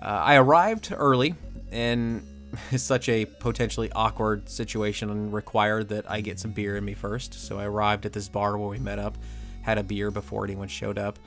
uh, 0.00 0.04
I 0.04 0.36
arrived 0.36 0.92
early, 0.94 1.34
and 1.72 2.22
such 2.76 3.08
a 3.08 3.24
potentially 3.24 3.90
awkward 3.92 4.48
situation 4.48 5.10
and 5.10 5.32
required 5.32 5.88
that 5.88 6.10
I 6.10 6.20
get 6.20 6.38
some 6.38 6.52
beer 6.52 6.76
in 6.76 6.84
me 6.84 6.94
first. 6.94 7.34
So 7.34 7.58
I 7.58 7.64
arrived 7.64 8.06
at 8.06 8.12
this 8.12 8.28
bar 8.28 8.56
where 8.58 8.68
we 8.68 8.78
met 8.78 8.98
up, 8.98 9.16
had 9.62 9.78
a 9.78 9.82
beer 9.82 10.10
before 10.10 10.44
anyone 10.44 10.68
showed 10.68 10.98
up. 10.98 11.18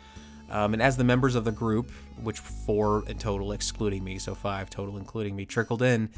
Um, 0.49 0.73
and 0.73 0.81
as 0.81 0.97
the 0.97 1.03
members 1.03 1.35
of 1.35 1.45
the 1.45 1.51
group, 1.51 1.91
which 2.21 2.39
four 2.39 3.03
in 3.07 3.17
total, 3.17 3.51
excluding 3.51 4.03
me, 4.03 4.17
so 4.17 4.33
five 4.33 4.69
total, 4.69 4.97
including 4.97 5.35
me, 5.35 5.45
trickled 5.45 5.81
in, 5.81 6.09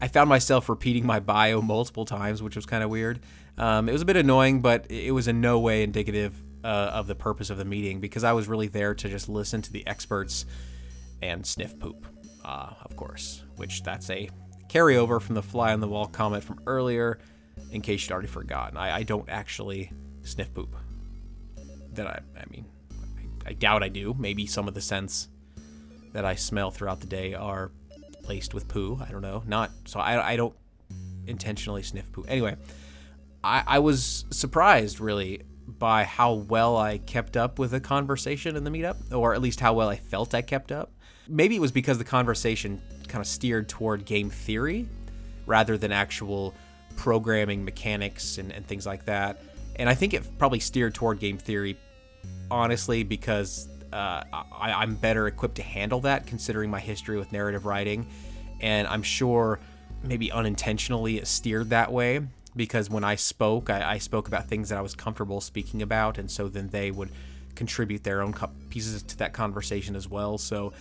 I 0.00 0.08
found 0.08 0.28
myself 0.28 0.68
repeating 0.68 1.04
my 1.04 1.20
bio 1.20 1.60
multiple 1.60 2.04
times, 2.04 2.42
which 2.42 2.56
was 2.56 2.66
kind 2.66 2.82
of 2.82 2.90
weird. 2.90 3.20
Um, 3.58 3.88
it 3.88 3.92
was 3.92 4.02
a 4.02 4.06
bit 4.06 4.16
annoying, 4.16 4.62
but 4.62 4.90
it 4.90 5.12
was 5.12 5.28
in 5.28 5.40
no 5.40 5.58
way 5.58 5.82
indicative 5.82 6.34
uh, 6.64 6.90
of 6.94 7.06
the 7.06 7.14
purpose 7.14 7.50
of 7.50 7.58
the 7.58 7.64
meeting 7.64 8.00
because 8.00 8.24
I 8.24 8.32
was 8.32 8.48
really 8.48 8.68
there 8.68 8.94
to 8.94 9.08
just 9.08 9.28
listen 9.28 9.60
to 9.62 9.72
the 9.72 9.86
experts 9.86 10.46
and 11.20 11.44
sniff 11.46 11.78
poop, 11.78 12.06
uh, 12.44 12.74
of 12.82 12.96
course, 12.96 13.44
which 13.56 13.82
that's 13.82 14.08
a 14.08 14.30
carryover 14.68 15.20
from 15.20 15.34
the 15.34 15.42
fly 15.42 15.72
on 15.72 15.80
the 15.80 15.88
wall 15.88 16.06
comment 16.06 16.44
from 16.44 16.60
earlier, 16.66 17.18
in 17.72 17.82
case 17.82 18.04
you'd 18.04 18.12
already 18.12 18.28
forgotten. 18.28 18.78
I, 18.78 18.98
I 18.98 19.02
don't 19.02 19.28
actually 19.28 19.92
sniff 20.22 20.54
poop. 20.54 20.74
That 21.92 22.06
I, 22.06 22.20
I 22.38 22.44
mean, 22.50 22.64
I, 23.46 23.52
doubt 23.52 23.82
I 23.82 23.88
do. 23.88 24.14
Maybe 24.18 24.46
some 24.46 24.68
of 24.68 24.74
the 24.74 24.80
scents 24.80 25.28
that 26.12 26.24
I 26.24 26.34
smell 26.34 26.70
throughout 26.70 27.00
the 27.00 27.06
day 27.06 27.34
are 27.34 27.70
laced 28.28 28.54
with 28.54 28.68
poo. 28.68 29.00
I 29.00 29.10
don't 29.10 29.22
know. 29.22 29.42
Not 29.46 29.70
so. 29.86 30.00
I, 30.00 30.32
I 30.32 30.36
don't 30.36 30.54
intentionally 31.26 31.82
sniff 31.82 32.10
poo. 32.12 32.24
Anyway, 32.28 32.56
I, 33.42 33.62
I 33.66 33.78
was 33.78 34.24
surprised 34.30 35.00
really 35.00 35.42
by 35.66 36.04
how 36.04 36.34
well 36.34 36.76
I 36.76 36.98
kept 36.98 37.36
up 37.36 37.58
with 37.58 37.70
the 37.70 37.80
conversation 37.80 38.56
in 38.56 38.64
the 38.64 38.70
meetup, 38.70 38.96
or 39.12 39.34
at 39.34 39.40
least 39.40 39.60
how 39.60 39.72
well 39.72 39.88
I 39.88 39.96
felt 39.96 40.34
I 40.34 40.42
kept 40.42 40.72
up. 40.72 40.92
Maybe 41.28 41.56
it 41.56 41.60
was 41.60 41.72
because 41.72 41.98
the 41.98 42.04
conversation 42.04 42.82
kind 43.08 43.22
of 43.22 43.26
steered 43.26 43.68
toward 43.68 44.04
game 44.04 44.30
theory 44.30 44.88
rather 45.46 45.78
than 45.78 45.92
actual 45.92 46.54
programming 46.96 47.64
mechanics 47.64 48.38
and, 48.38 48.52
and 48.52 48.66
things 48.66 48.86
like 48.86 49.04
that. 49.06 49.40
And 49.76 49.88
I 49.88 49.94
think 49.94 50.12
it 50.12 50.38
probably 50.38 50.60
steered 50.60 50.94
toward 50.94 51.18
game 51.20 51.38
theory, 51.38 51.78
honestly, 52.50 53.02
because 53.02 53.68
uh, 53.92 54.22
I, 54.32 54.82
am 54.82 54.94
better 54.94 55.26
equipped 55.26 55.56
to 55.56 55.62
handle 55.62 56.00
that 56.00 56.26
considering 56.26 56.70
my 56.70 56.80
history 56.80 57.18
with 57.18 57.32
narrative 57.32 57.66
writing. 57.66 58.06
And 58.60 58.86
I'm 58.86 59.02
sure 59.02 59.58
maybe 60.02 60.30
unintentionally 60.32 61.18
it 61.18 61.26
steered 61.26 61.70
that 61.70 61.92
way 61.92 62.20
because 62.56 62.88
when 62.90 63.04
I 63.04 63.16
spoke, 63.16 63.70
I, 63.70 63.92
I 63.92 63.98
spoke 63.98 64.28
about 64.28 64.48
things 64.48 64.68
that 64.68 64.78
I 64.78 64.82
was 64.82 64.94
comfortable 64.94 65.40
speaking 65.40 65.82
about. 65.82 66.18
And 66.18 66.30
so 66.30 66.48
then 66.48 66.68
they 66.68 66.90
would 66.90 67.10
contribute 67.54 68.04
their 68.04 68.22
own 68.22 68.34
pieces 68.70 69.02
to 69.02 69.18
that 69.18 69.32
conversation 69.32 69.96
as 69.96 70.08
well. 70.08 70.38
So, 70.38 70.72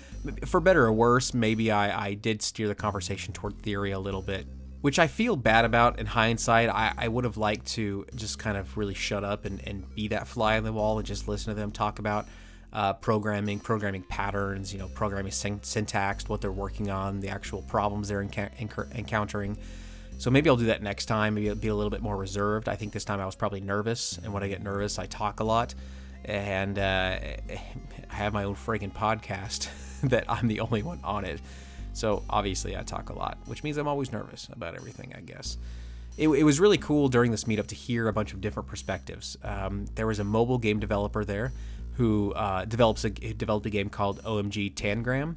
for 0.45 0.59
better 0.59 0.85
or 0.85 0.93
worse, 0.93 1.33
maybe 1.33 1.71
I, 1.71 2.07
I 2.07 2.13
did 2.13 2.41
steer 2.41 2.67
the 2.67 2.75
conversation 2.75 3.33
toward 3.33 3.61
theory 3.61 3.91
a 3.91 3.99
little 3.99 4.21
bit, 4.21 4.45
which 4.81 4.99
I 4.99 5.07
feel 5.07 5.35
bad 5.35 5.65
about 5.65 5.99
in 5.99 6.05
hindsight. 6.05 6.69
I, 6.69 6.93
I 6.97 7.07
would 7.07 7.23
have 7.23 7.37
liked 7.37 7.67
to 7.73 8.05
just 8.15 8.39
kind 8.39 8.57
of 8.57 8.77
really 8.77 8.93
shut 8.93 9.23
up 9.23 9.45
and, 9.45 9.65
and 9.67 9.93
be 9.95 10.07
that 10.09 10.27
fly 10.27 10.57
on 10.57 10.63
the 10.63 10.73
wall 10.73 10.97
and 10.97 11.05
just 11.05 11.27
listen 11.27 11.53
to 11.53 11.59
them 11.59 11.71
talk 11.71 11.99
about 11.99 12.27
uh, 12.71 12.93
programming, 12.93 13.59
programming 13.59 14.03
patterns, 14.03 14.71
you 14.71 14.79
know, 14.79 14.87
programming 14.89 15.31
syntax, 15.31 16.29
what 16.29 16.41
they're 16.41 16.51
working 16.51 16.89
on, 16.89 17.19
the 17.19 17.29
actual 17.29 17.61
problems 17.63 18.07
they're 18.07 18.23
enc- 18.23 18.95
encountering. 18.95 19.57
So 20.17 20.29
maybe 20.29 20.49
I'll 20.49 20.57
do 20.57 20.65
that 20.65 20.83
next 20.83 21.05
time. 21.05 21.35
Maybe 21.35 21.49
I'll 21.49 21.55
be 21.55 21.69
a 21.69 21.75
little 21.75 21.89
bit 21.89 22.01
more 22.01 22.17
reserved. 22.17 22.69
I 22.69 22.75
think 22.75 22.93
this 22.93 23.05
time 23.05 23.19
I 23.19 23.25
was 23.25 23.35
probably 23.35 23.61
nervous, 23.61 24.17
and 24.17 24.33
when 24.33 24.43
I 24.43 24.49
get 24.49 24.61
nervous, 24.61 24.99
I 24.99 25.05
talk 25.05 25.39
a 25.39 25.43
lot 25.43 25.73
and 26.25 26.77
uh, 26.77 27.17
I 28.11 28.15
have 28.15 28.33
my 28.33 28.43
own 28.43 28.55
friggin' 28.55 28.93
podcast 28.93 29.69
that 30.03 30.25
I'm 30.27 30.47
the 30.47 30.59
only 30.61 30.83
one 30.83 30.99
on 31.03 31.25
it. 31.25 31.41
So 31.99 32.23
obviously, 32.29 32.77
I 32.77 32.83
talk 32.83 33.09
a 33.09 33.13
lot, 33.13 33.37
which 33.45 33.63
means 33.63 33.77
I'm 33.77 33.87
always 33.87 34.11
nervous 34.11 34.47
about 34.51 34.75
everything, 34.75 35.13
I 35.17 35.21
guess. 35.21 35.57
It, 36.17 36.29
it 36.29 36.43
was 36.43 36.59
really 36.59 36.77
cool 36.77 37.09
during 37.09 37.31
this 37.31 37.43
meetup 37.43 37.67
to 37.67 37.75
hear 37.75 38.07
a 38.07 38.13
bunch 38.13 38.33
of 38.33 38.41
different 38.41 38.67
perspectives. 38.67 39.37
Um, 39.43 39.85
there 39.95 40.07
was 40.07 40.19
a 40.19 40.23
mobile 40.23 40.57
game 40.57 40.79
developer 40.79 41.23
there 41.25 41.51
who 41.93 42.33
uh, 42.33 42.65
develops 42.65 43.03
a 43.03 43.09
developed 43.09 43.65
a 43.65 43.69
game 43.69 43.89
called 43.89 44.23
OMG 44.23 44.73
Tangram, 44.73 45.35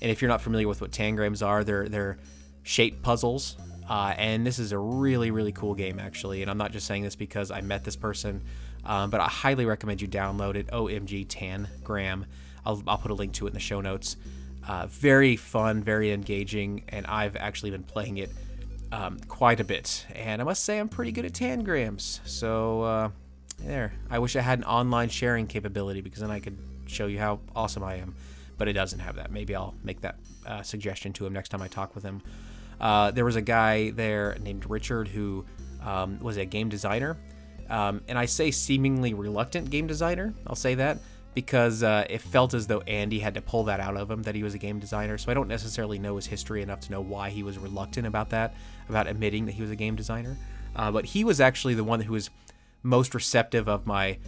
and 0.00 0.10
if 0.10 0.20
you're 0.20 0.28
not 0.28 0.42
familiar 0.42 0.68
with 0.68 0.80
what 0.80 0.92
tangrams 0.92 1.42
are, 1.42 1.64
they're 1.64 1.88
they're 1.88 2.18
shape 2.62 3.02
puzzles. 3.02 3.56
Uh, 3.88 4.14
and 4.16 4.46
this 4.46 4.58
is 4.58 4.72
a 4.72 4.78
really 4.78 5.30
really 5.30 5.52
cool 5.52 5.74
game 5.74 5.98
actually. 5.98 6.42
And 6.42 6.50
I'm 6.50 6.58
not 6.58 6.72
just 6.72 6.86
saying 6.86 7.02
this 7.02 7.16
because 7.16 7.50
I 7.50 7.62
met 7.62 7.84
this 7.84 7.96
person 7.96 8.42
um, 8.84 9.10
but 9.10 9.20
I 9.20 9.28
highly 9.28 9.64
recommend 9.64 10.00
you 10.02 10.08
download 10.08 10.56
it. 10.56 10.68
OMG 10.68 11.26
Tangram. 11.26 12.24
I'll, 12.64 12.82
I'll 12.86 12.98
put 12.98 13.10
a 13.10 13.14
link 13.14 13.32
to 13.34 13.46
it 13.46 13.50
in 13.50 13.54
the 13.54 13.60
show 13.60 13.80
notes. 13.80 14.16
Uh, 14.66 14.86
very 14.86 15.36
fun, 15.36 15.82
very 15.82 16.12
engaging, 16.12 16.84
and 16.88 17.04
I've 17.06 17.36
actually 17.36 17.70
been 17.70 17.82
playing 17.82 18.18
it 18.18 18.30
um, 18.92 19.18
quite 19.26 19.58
a 19.58 19.64
bit. 19.64 20.06
And 20.14 20.40
I 20.40 20.44
must 20.44 20.64
say, 20.64 20.78
I'm 20.78 20.88
pretty 20.88 21.12
good 21.12 21.24
at 21.24 21.32
tangrams. 21.34 22.20
So 22.24 22.82
uh, 22.82 23.10
there. 23.58 23.92
I 24.10 24.18
wish 24.18 24.36
I 24.36 24.40
had 24.40 24.58
an 24.58 24.64
online 24.64 25.08
sharing 25.08 25.46
capability 25.46 26.00
because 26.00 26.20
then 26.20 26.30
I 26.30 26.40
could 26.40 26.56
show 26.86 27.06
you 27.06 27.18
how 27.18 27.40
awesome 27.56 27.82
I 27.82 27.96
am. 27.96 28.14
But 28.58 28.68
it 28.68 28.74
doesn't 28.74 29.00
have 29.00 29.16
that. 29.16 29.32
Maybe 29.32 29.56
I'll 29.56 29.74
make 29.82 30.00
that 30.02 30.16
uh, 30.46 30.62
suggestion 30.62 31.12
to 31.14 31.26
him 31.26 31.32
next 31.32 31.48
time 31.48 31.62
I 31.62 31.68
talk 31.68 31.94
with 31.94 32.04
him. 32.04 32.22
Uh, 32.80 33.10
there 33.10 33.24
was 33.24 33.36
a 33.36 33.42
guy 33.42 33.90
there 33.90 34.36
named 34.40 34.68
Richard 34.70 35.08
who 35.08 35.44
um, 35.84 36.18
was 36.20 36.36
a 36.36 36.44
game 36.44 36.68
designer 36.68 37.16
Um, 37.68 38.02
and 38.08 38.18
I 38.18 38.26
say 38.26 38.50
seemingly 38.50 39.14
reluctant 39.14 39.70
game 39.70 39.86
designer. 39.86 40.34
I'll 40.46 40.54
say 40.54 40.74
that 40.76 40.98
because 41.34 41.82
uh, 41.82 42.06
it 42.10 42.20
felt 42.20 42.52
as 42.52 42.66
though 42.66 42.80
Andy 42.82 43.20
had 43.20 43.34
to 43.34 43.40
pull 43.40 43.64
that 43.64 43.80
out 43.80 43.96
of 43.96 44.10
him 44.10 44.22
that 44.24 44.34
he 44.34 44.42
was 44.42 44.54
a 44.54 44.58
game 44.58 44.78
designer. 44.78 45.16
So 45.16 45.30
I 45.30 45.34
don't 45.34 45.48
necessarily 45.48 45.98
know 45.98 46.16
his 46.16 46.26
history 46.26 46.62
enough 46.62 46.80
to 46.80 46.92
know 46.92 47.00
why 47.00 47.30
he 47.30 47.42
was 47.42 47.58
reluctant 47.58 48.06
about 48.06 48.30
that, 48.30 48.54
about 48.88 49.06
admitting 49.06 49.46
that 49.46 49.52
he 49.52 49.62
was 49.62 49.70
a 49.70 49.76
game 49.76 49.96
designer. 49.96 50.36
Uh, 50.76 50.90
but 50.90 51.06
he 51.06 51.24
was 51.24 51.40
actually 51.40 51.74
the 51.74 51.84
one 51.84 52.00
who 52.00 52.12
was 52.12 52.30
most 52.82 53.14
receptive 53.14 53.68
of 53.68 53.86
my 53.86 54.18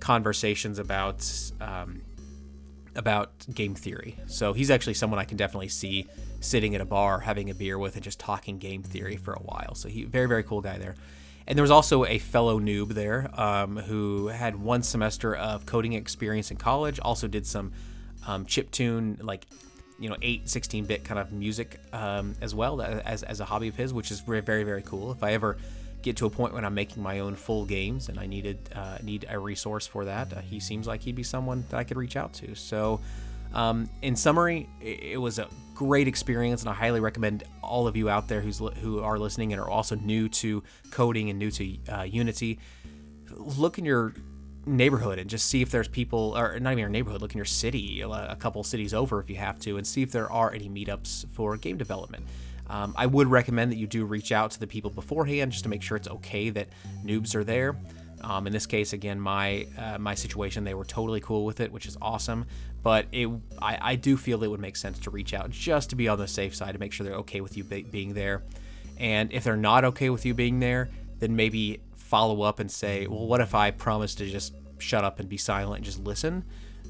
conversations 0.00 0.78
about 0.78 1.28
um, 1.60 2.02
about 2.94 3.30
game 3.54 3.74
theory. 3.74 4.16
So 4.26 4.52
he's 4.52 4.70
actually 4.70 4.94
someone 4.94 5.20
I 5.20 5.24
can 5.24 5.36
definitely 5.36 5.68
see 5.68 6.06
sitting 6.40 6.74
at 6.74 6.80
a 6.80 6.84
bar 6.84 7.20
having 7.20 7.50
a 7.50 7.54
beer 7.54 7.78
with 7.78 7.94
and 7.94 8.02
just 8.02 8.18
talking 8.18 8.58
game 8.58 8.82
theory 8.82 9.16
for 9.16 9.34
a 9.34 9.40
while. 9.40 9.74
So 9.74 9.88
he 9.88 10.04
very 10.04 10.26
very 10.26 10.42
cool 10.42 10.60
guy 10.60 10.78
there. 10.78 10.94
And 11.48 11.56
there 11.56 11.62
was 11.62 11.70
also 11.70 12.04
a 12.04 12.18
fellow 12.18 12.60
noob 12.60 12.90
there 12.90 13.28
um, 13.32 13.76
who 13.76 14.28
had 14.28 14.54
one 14.54 14.84
semester 14.84 15.34
of 15.34 15.66
coding 15.66 15.94
experience 15.94 16.52
in 16.52 16.58
college. 16.58 17.00
Also 17.00 17.26
did 17.26 17.46
some 17.46 17.72
um, 18.26 18.44
chip 18.46 18.70
tune 18.70 19.18
like 19.22 19.46
you 19.98 20.08
know 20.08 20.16
8 20.22 20.48
16 20.48 20.84
bit 20.84 21.02
kind 21.02 21.18
of 21.18 21.32
music 21.32 21.80
um, 21.92 22.36
as 22.40 22.54
well 22.54 22.80
as, 22.80 23.24
as 23.24 23.40
a 23.40 23.44
hobby 23.44 23.66
of 23.66 23.74
his 23.74 23.92
which 23.92 24.12
is 24.12 24.20
very 24.20 24.42
very 24.42 24.82
cool 24.82 25.10
if 25.10 25.24
i 25.24 25.32
ever 25.32 25.56
get 26.02 26.16
to 26.16 26.26
a 26.26 26.30
point 26.30 26.54
when 26.54 26.64
I'm 26.64 26.74
making 26.74 27.02
my 27.02 27.20
own 27.20 27.34
full 27.34 27.64
games 27.64 28.08
and 28.08 28.18
I 28.18 28.26
needed 28.26 28.58
uh, 28.74 28.98
need 29.02 29.26
a 29.28 29.38
resource 29.38 29.86
for 29.86 30.04
that, 30.04 30.32
uh, 30.32 30.40
he 30.40 30.60
seems 30.60 30.86
like 30.86 31.02
he'd 31.02 31.16
be 31.16 31.22
someone 31.22 31.64
that 31.70 31.78
I 31.78 31.84
could 31.84 31.96
reach 31.96 32.16
out 32.16 32.32
to. 32.34 32.54
So, 32.54 33.00
um, 33.54 33.88
in 34.02 34.16
summary, 34.16 34.68
it, 34.80 35.20
was 35.20 35.38
a 35.38 35.48
great 35.74 36.08
experience, 36.08 36.62
and 36.62 36.70
I 36.70 36.74
highly 36.74 37.00
recommend 37.00 37.44
all 37.62 37.86
of 37.86 37.96
you 37.96 38.08
out 38.08 38.28
there 38.28 38.40
who's 38.40 38.58
who 38.58 39.00
are 39.02 39.18
listening 39.18 39.52
and 39.52 39.60
are 39.60 39.68
also 39.68 39.96
new 39.96 40.28
to 40.28 40.62
coding 40.90 41.30
and 41.30 41.38
new 41.38 41.50
to 41.52 41.76
uh, 41.88 42.02
Unity. 42.02 42.58
Look 43.30 43.78
in 43.78 43.84
your 43.84 44.14
neighborhood 44.66 45.18
and 45.18 45.30
just 45.30 45.46
see 45.46 45.62
if 45.62 45.70
there's 45.70 45.88
people, 45.88 46.36
or 46.36 46.58
not 46.60 46.72
even 46.72 46.80
your 46.80 46.88
neighborhood, 46.88 47.22
look 47.22 47.32
in 47.32 47.38
your 47.38 47.44
city, 47.44 48.02
a 48.02 48.36
couple 48.36 48.62
cities 48.62 48.92
over 48.92 49.20
if 49.20 49.30
you 49.30 49.36
have 49.36 49.58
to, 49.60 49.76
and 49.76 49.86
see 49.86 50.02
if 50.02 50.12
there 50.12 50.30
are 50.30 50.52
any 50.52 50.68
meetups 50.68 51.28
for 51.32 51.56
game 51.56 51.76
development. 51.76 52.24
Um, 52.70 52.94
I 52.96 53.06
would 53.06 53.28
recommend 53.28 53.72
that 53.72 53.76
you 53.76 53.86
do 53.86 54.04
reach 54.04 54.30
out 54.30 54.50
to 54.52 54.60
the 54.60 54.66
people 54.66 54.90
beforehand 54.90 55.52
just 55.52 55.64
to 55.64 55.70
make 55.70 55.82
sure 55.82 55.96
it's 55.96 56.08
okay 56.08 56.50
that 56.50 56.68
noobs 57.02 57.34
are 57.34 57.44
there. 57.44 57.76
Um, 58.20 58.46
in 58.46 58.52
this 58.52 58.66
case, 58.66 58.92
again, 58.92 59.20
my 59.20 59.66
uh, 59.78 59.98
my 59.98 60.14
situation, 60.14 60.64
they 60.64 60.74
were 60.74 60.84
totally 60.84 61.20
cool 61.20 61.44
with 61.44 61.60
it, 61.60 61.70
which 61.72 61.86
is 61.86 61.96
awesome. 62.02 62.46
But 62.82 63.06
it, 63.12 63.28
I, 63.60 63.78
I 63.80 63.94
do 63.96 64.16
feel 64.16 64.42
it 64.42 64.50
would 64.50 64.60
make 64.60 64.76
sense 64.76 64.98
to 65.00 65.10
reach 65.10 65.34
out 65.34 65.50
just 65.50 65.90
to 65.90 65.96
be 65.96 66.08
on 66.08 66.18
the 66.18 66.28
safe 66.28 66.54
side 66.54 66.72
to 66.72 66.78
make 66.78 66.92
sure 66.92 67.04
they're 67.04 67.16
okay 67.16 67.40
with 67.40 67.56
you 67.56 67.64
be- 67.64 67.82
being 67.82 68.14
there. 68.14 68.42
And 68.98 69.32
if 69.32 69.44
they're 69.44 69.56
not 69.56 69.84
okay 69.84 70.10
with 70.10 70.24
you 70.24 70.34
being 70.34 70.60
there, 70.60 70.88
then 71.18 71.36
maybe 71.36 71.80
follow 71.96 72.42
up 72.42 72.60
and 72.60 72.70
say, 72.70 73.06
well, 73.06 73.26
what 73.26 73.40
if 73.40 73.54
I 73.54 73.70
promise 73.70 74.14
to 74.16 74.26
just 74.26 74.54
shut 74.78 75.04
up 75.04 75.20
and 75.20 75.28
be 75.28 75.36
silent 75.36 75.78
and 75.78 75.84
just 75.84 76.00
listen? 76.00 76.44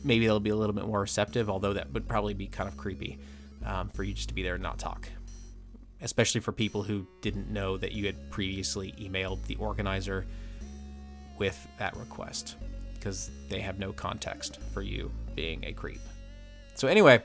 Maybe 0.04 0.26
they'll 0.26 0.40
be 0.40 0.50
a 0.50 0.56
little 0.56 0.74
bit 0.74 0.86
more 0.86 1.00
receptive, 1.00 1.50
although 1.50 1.72
that 1.72 1.92
would 1.92 2.06
probably 2.06 2.34
be 2.34 2.46
kind 2.46 2.68
of 2.68 2.76
creepy 2.76 3.18
um, 3.64 3.88
for 3.88 4.04
you 4.04 4.14
just 4.14 4.28
to 4.28 4.34
be 4.34 4.42
there 4.42 4.54
and 4.54 4.62
not 4.62 4.78
talk 4.78 5.08
especially 6.00 6.40
for 6.40 6.52
people 6.52 6.82
who 6.82 7.06
didn't 7.20 7.50
know 7.50 7.76
that 7.76 7.92
you 7.92 8.06
had 8.06 8.30
previously 8.30 8.92
emailed 9.00 9.42
the 9.46 9.56
organizer 9.56 10.26
with 11.38 11.66
that 11.78 11.96
request 11.96 12.56
because 12.98 13.30
they 13.48 13.60
have 13.60 13.78
no 13.78 13.92
context 13.92 14.58
for 14.72 14.82
you 14.82 15.10
being 15.34 15.64
a 15.64 15.72
creep. 15.72 16.00
So 16.74 16.88
anyway, 16.88 17.22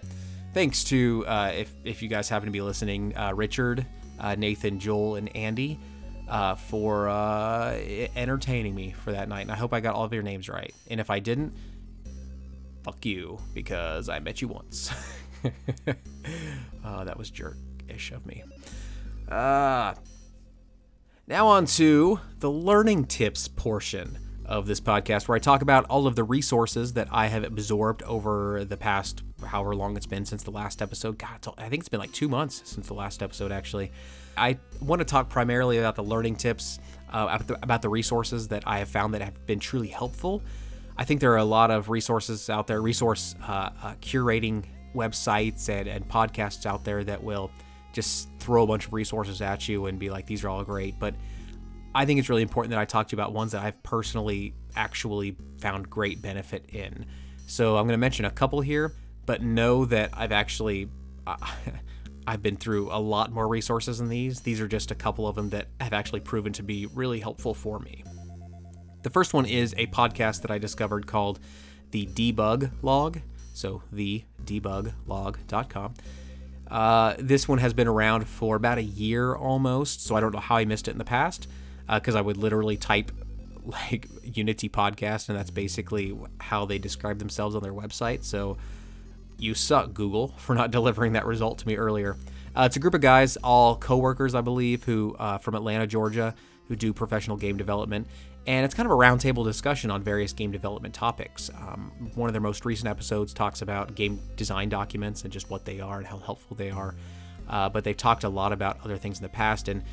thanks 0.54 0.84
to 0.86 1.26
uh, 1.28 1.52
if 1.56 1.74
if 1.84 2.02
you 2.02 2.10
guys 2.10 2.30
happen 2.30 2.48
to 2.48 2.52
be 2.52 2.62
listening, 2.62 3.16
uh, 3.18 3.34
Richard, 3.36 3.86
uh, 4.20 4.36
Nathan, 4.36 4.80
Joel, 4.80 5.16
and 5.16 5.36
Andy. 5.36 5.80
Uh, 6.26 6.56
for 6.56 7.10
uh, 7.10 7.74
entertaining 8.16 8.74
me 8.74 8.92
for 8.92 9.12
that 9.12 9.28
night, 9.28 9.42
and 9.42 9.52
I 9.52 9.56
hope 9.56 9.74
I 9.74 9.82
got 9.82 9.94
all 9.94 10.06
of 10.06 10.14
your 10.14 10.24
names 10.24 10.48
right. 10.48 10.74
And 10.90 11.02
if 11.02 11.10
I 11.10 11.20
didn't, 11.20 11.54
fuck 12.82 13.06
you, 13.06 13.40
because 13.54 14.08
I 14.08 14.20
met 14.20 14.42
you 14.42 14.48
once. 14.48 14.90
uh, 16.86 17.04
that 17.04 17.18
was 17.18 17.30
jerk-ish 17.30 18.14
of 18.14 18.26
me. 18.26 18.42
Uh, 19.30 19.96
now, 21.28 21.48
on 21.48 21.66
to 21.66 22.20
the 22.40 22.50
learning 22.50 23.06
tips 23.06 23.50
portion 23.50 24.18
of 24.54 24.68
this 24.68 24.80
podcast, 24.80 25.28
where 25.28 25.36
I 25.36 25.40
talk 25.40 25.64
about 25.64 25.86
all 25.86 26.06
of 26.06 26.16
the 26.16 26.24
resources 26.24 26.94
that 26.94 27.08
I 27.12 27.28
have 27.28 27.44
absorbed 27.44 28.04
over 28.04 28.64
the 28.64 28.78
past 28.78 29.24
however 29.44 29.76
long 29.76 29.98
it's 29.98 30.06
been 30.06 30.26
since 30.26 30.44
the 30.44 30.52
last 30.52 30.82
episode. 30.82 31.18
God, 31.18 31.46
I 31.58 31.70
think 31.70 31.82
it's 31.82 31.90
been 31.90 32.00
like 32.00 32.12
two 32.12 32.30
months 32.30 32.62
since 32.64 32.88
the 32.88 32.94
last 32.94 33.24
episode, 33.24 33.52
actually. 33.52 33.92
I 34.38 34.60
want 34.80 35.00
to 35.00 35.06
talk 35.06 35.28
primarily 35.28 35.80
about 35.80 35.96
the 35.96 36.04
learning 36.04 36.36
tips, 36.36 36.80
uh, 37.12 37.40
about, 37.62 37.82
the, 37.82 37.90
resources 37.90 38.48
that 38.50 38.64
I 38.68 38.78
have 38.80 38.90
found 38.90 39.16
that 39.16 39.22
have 39.22 39.46
been 39.48 39.60
truly 39.60 39.88
helpful. 39.88 40.44
I 40.98 41.04
think 41.04 41.20
there 41.20 41.34
are 41.34 41.38
a 41.38 41.44
lot 41.44 41.72
of 41.72 41.90
resources 41.90 42.50
out 42.50 42.68
there, 42.68 42.82
resource 42.82 43.36
uh, 43.48 43.70
uh, 43.82 43.94
curating 44.02 44.66
websites 44.94 45.68
and, 45.70 45.88
and 45.88 46.08
podcasts 46.08 46.68
out 46.68 46.84
there 46.84 47.04
that 47.04 47.24
will 47.24 47.52
just 47.92 48.30
throw 48.40 48.64
a 48.64 48.68
bunch 48.68 48.86
of 48.86 48.94
resources 48.94 49.42
at 49.42 49.68
you 49.68 49.88
and 49.88 49.98
be 49.98 50.12
like, 50.12 50.28
these 50.28 50.44
are 50.44 50.50
all 50.50 50.64
great. 50.64 51.00
But 51.00 51.16
I 51.96 52.06
think 52.06 52.20
it's 52.20 52.30
really 52.30 52.42
important 52.42 52.72
that 52.72 52.80
I 52.80 52.86
talk 52.86 53.08
to 53.10 53.16
you 53.16 53.22
about 53.22 53.34
ones 53.34 53.52
that 53.52 53.64
I've 53.64 53.82
personally 53.84 54.56
actually 54.76 55.38
found 55.60 55.90
great 55.90 56.22
benefit 56.22 56.66
in. 56.70 57.06
So 57.46 57.78
I'm 57.78 57.86
going 57.86 57.94
to 57.94 57.98
mention 57.98 58.26
a 58.26 58.32
couple 58.32 58.62
here, 58.62 58.94
but 59.26 59.42
know 59.42 59.86
that 59.86 60.12
I've 60.14 60.32
actually. 60.32 60.90
Uh, 61.26 61.38
I've 62.26 62.42
been 62.42 62.56
through 62.56 62.90
a 62.90 62.96
lot 62.96 63.34
more 63.34 63.50
resources 63.50 63.98
than 63.98 64.08
these. 64.08 64.40
These 64.40 64.62
are 64.62 64.68
just 64.68 64.92
a 64.92 64.96
couple 64.96 65.28
of 65.28 65.36
them 65.36 65.50
that 65.50 65.68
have 65.82 65.92
actually 65.92 66.22
proven 66.22 66.54
to 66.54 66.64
be 66.64 66.86
really 66.86 67.20
helpful 67.20 67.54
for 67.54 67.80
me. 67.80 68.06
The 69.02 69.10
first 69.10 69.34
one 69.34 69.46
is 69.46 69.76
a 69.78 69.88
podcast 69.88 70.42
that 70.44 70.50
I 70.50 70.58
discovered 70.58 71.06
called 71.06 71.42
the 71.92 72.06
Debug 72.06 72.72
Log. 72.82 73.20
So, 73.54 73.84
the 73.92 74.24
debuglog.com. 74.46 75.96
Uh, 76.72 77.16
this 77.20 77.46
one 77.46 77.58
has 77.58 77.74
been 77.74 77.90
around 77.90 78.26
for 78.26 78.56
about 78.56 78.78
a 78.78 78.84
year 78.84 79.36
almost, 79.36 80.06
so 80.06 80.16
I 80.16 80.22
don't 80.22 80.34
know 80.34 80.40
how 80.40 80.56
I 80.56 80.64
missed 80.64 80.88
it 80.88 80.92
in 80.92 81.00
the 81.00 81.04
past 81.04 81.50
because 81.92 82.16
uh, 82.16 82.20
I 82.20 82.22
would 82.22 82.38
literally 82.38 82.78
type 82.78 83.12
like 83.66 84.08
Unity 84.24 84.70
podcast, 84.70 85.30
and 85.30 85.38
that's 85.38 85.52
basically 85.52 86.18
how 86.40 86.66
they 86.66 86.80
describe 86.80 87.20
themselves 87.20 87.56
on 87.56 87.64
their 87.64 87.74
website. 87.74 88.24
So 88.24 88.58
you 89.38 89.54
suck, 89.54 89.94
Google, 89.94 90.28
for 90.38 90.56
not 90.56 90.72
delivering 90.72 91.14
that 91.14 91.26
result 91.26 91.60
to 91.60 91.68
me 91.68 91.76
earlier. 91.76 92.18
Uh, 92.56 92.64
it's 92.64 92.76
a 92.76 92.80
group 92.80 92.94
of 92.94 93.02
guys, 93.02 93.36
all 93.38 93.76
coworkers, 93.76 94.36
I 94.36 94.42
believe, 94.42 94.84
who 94.84 95.16
uh, 95.18 95.40
from 95.40 95.56
Atlanta, 95.56 95.88
Georgia, 95.88 96.36
who 96.68 96.76
do 96.76 96.94
professional 96.94 97.36
game 97.36 97.58
development, 97.58 98.08
and 98.46 98.66
it's 98.66 98.76
kind 98.76 98.86
of 98.86 98.92
a 98.92 98.96
roundtable 98.96 99.46
discussion 99.46 99.90
on 99.90 100.04
various 100.04 100.34
game 100.34 100.52
development 100.52 100.94
topics. 100.94 101.50
Um, 101.50 101.92
one 102.16 102.30
of 102.30 102.34
their 102.34 102.42
most 102.42 102.66
recent 102.66 102.90
episodes 102.90 103.34
talks 103.34 103.62
about 103.62 103.96
game 103.96 104.20
design 104.36 104.70
documents 104.70 105.24
and 105.24 105.32
just 105.32 105.50
what 105.50 105.66
they 105.66 105.80
are 105.80 105.98
and 105.98 106.06
how 106.06 106.18
helpful 106.18 106.56
they 106.56 106.70
are. 106.70 106.94
Uh, 107.48 107.70
but 107.70 107.84
they've 107.84 107.98
talked 107.98 108.24
a 108.24 108.30
lot 108.30 108.54
about 108.54 108.80
other 108.84 108.98
things 108.98 109.18
in 109.18 109.24
the 109.24 109.30
past, 109.30 109.68
and 109.68 109.84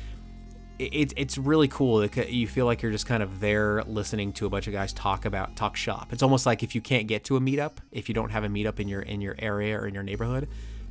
it, 0.81 1.13
it's 1.15 1.37
really 1.37 1.67
cool. 1.67 2.05
You 2.05 2.47
feel 2.47 2.65
like 2.65 2.81
you're 2.81 2.91
just 2.91 3.05
kind 3.05 3.21
of 3.21 3.39
there 3.39 3.83
listening 3.83 4.33
to 4.33 4.45
a 4.45 4.49
bunch 4.49 4.67
of 4.67 4.73
guys 4.73 4.93
talk 4.93 5.25
about 5.25 5.55
talk 5.55 5.75
shop. 5.75 6.11
It's 6.11 6.23
almost 6.23 6.45
like 6.45 6.63
if 6.63 6.75
you 6.75 6.81
can't 6.81 7.07
get 7.07 7.23
to 7.25 7.37
a 7.37 7.39
meetup, 7.39 7.73
if 7.91 8.09
you 8.09 8.15
don't 8.15 8.31
have 8.31 8.43
a 8.43 8.47
meetup 8.49 8.79
in 8.79 8.87
your 8.87 9.01
in 9.01 9.21
your 9.21 9.35
area 9.39 9.79
or 9.79 9.87
in 9.87 9.93
your 9.93 10.03
neighborhood, 10.03 10.47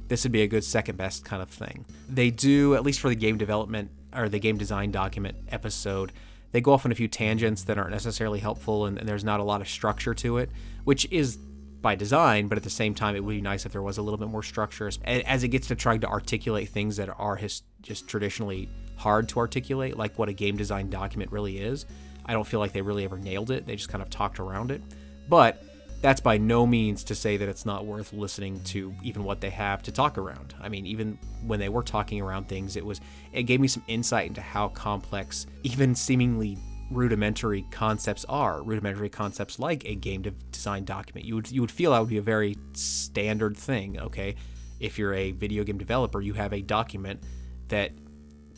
this 0.09 0.25
would 0.25 0.33
be 0.33 0.43
a 0.43 0.49
good 0.49 0.65
second 0.65 0.97
best 0.97 1.25
kind 1.25 1.43
of 1.43 1.51
thing. 1.51 1.85
They 2.09 2.31
do 2.31 2.75
at 2.75 2.83
least 2.83 3.01
for 3.01 3.09
the 3.09 3.17
game 3.17 3.39
development 3.39 3.91
or 4.15 4.29
the 4.29 4.39
game 4.39 4.59
design 4.59 4.91
document 4.91 5.37
episode 5.49 6.13
they 6.53 6.61
go 6.61 6.73
off 6.73 6.85
on 6.85 6.93
a 6.93 6.95
few 6.95 7.09
tangents 7.09 7.65
that 7.65 7.79
aren't 7.79 7.93
necessarily 7.93 8.41
helpful 8.41 8.87
and, 8.87 8.99
and, 8.99 9.09
there's 9.09 9.25
not 9.25 9.41
a 9.41 9.45
lot 9.45 9.61
of 9.61 9.69
structure 9.69 10.15
to 10.15 10.39
it, 10.39 10.51
which 10.85 11.07
is 11.11 11.37
by 11.81 11.95
design, 11.95 12.49
but 12.49 12.59
at 12.59 12.65
the 12.65 12.71
same 12.71 12.95
time, 12.95 13.17
it 13.17 13.25
would 13.25 13.35
be 13.35 13.41
nice 13.41 13.65
if 13.65 13.73
there 13.73 13.83
was 13.83 13.99
a 13.99 14.03
little 14.03 14.19
bit 14.19 14.29
more 14.29 14.43
structure 14.43 14.91
as 15.05 15.45
it 15.45 15.49
gets 15.49 15.69
to 15.69 15.75
trying 15.75 16.01
to 16.01 16.07
articulate 16.07 16.69
things 16.69 16.97
that 16.97 17.09
are 17.19 17.37
his, 17.37 17.63
just 17.81 18.09
traditionally 18.09 18.69
hard 19.01 19.29
to 19.31 19.39
articulate, 19.39 19.97
like 19.97 20.19
what 20.19 20.29
a 20.29 20.33
game 20.33 20.57
design 20.57 20.91
document 20.91 21.33
really 21.33 21.59
is. 21.59 21.87
I 22.27 22.35
don't 22.35 22.47
feel 22.47 22.61
like 22.61 22.73
they 22.73 22.83
really 22.83 23.05
ever 23.05 23.19
nailed 23.19 23.51
it. 23.51 23.67
They 23.67 23.75
just 23.75 23.89
kind 23.89 24.03
of 24.03 24.11
talked 24.11 24.39
around 24.39 24.71
it. 24.71 24.83
But 25.29 25.63
that's 26.03 26.21
by 26.21 26.37
no 26.37 26.67
means 26.67 27.03
to 27.05 27.15
say 27.15 27.37
that 27.37 27.49
it's 27.49 27.65
not 27.65 27.87
worth 27.87 28.13
listening 28.13 28.63
to 28.65 28.95
even 29.03 29.25
what 29.25 29.41
they 29.41 29.51
have 29.51 29.83
to 29.85 29.93
talk 29.93 30.19
around. 30.19 30.55
I 30.61 30.69
mean, 30.69 30.87
even 30.87 31.19
when 31.47 31.61
they 31.61 31.69
were 31.69 31.83
talking 31.83 32.21
around 32.21 32.47
things, 32.49 32.77
it 32.77 32.85
was 32.85 33.01
it 33.33 33.45
gave 33.45 33.61
me 33.61 33.69
some 33.69 33.83
insight 33.87 34.27
into 34.27 34.41
how 34.43 34.69
complex 34.69 35.47
even 35.63 35.95
seemingly 35.95 36.59
rudimentary 36.91 37.65
concepts 37.71 38.25
are. 38.29 38.63
Rudimentary 38.63 39.09
concepts 39.09 39.59
like 39.59 39.85
a 39.87 39.95
game 39.95 40.23
design 40.53 40.85
document. 40.85 41.27
You 41.27 41.37
would 41.37 41.51
you 41.51 41.63
would 41.63 41.71
feel 41.71 41.93
that 41.93 42.01
would 42.01 42.09
be 42.09 42.19
a 42.19 42.23
very 42.23 42.57
standard 42.73 43.57
thing, 43.57 43.99
okay? 43.99 44.37
If 44.79 44.99
you're 44.99 45.15
a 45.15 45.33
video 45.33 45.65
game 45.65 45.79
developer, 45.79 46.21
you 46.21 46.35
have 46.35 46.53
a 46.53 46.63
document 46.63 47.23
that 47.69 47.93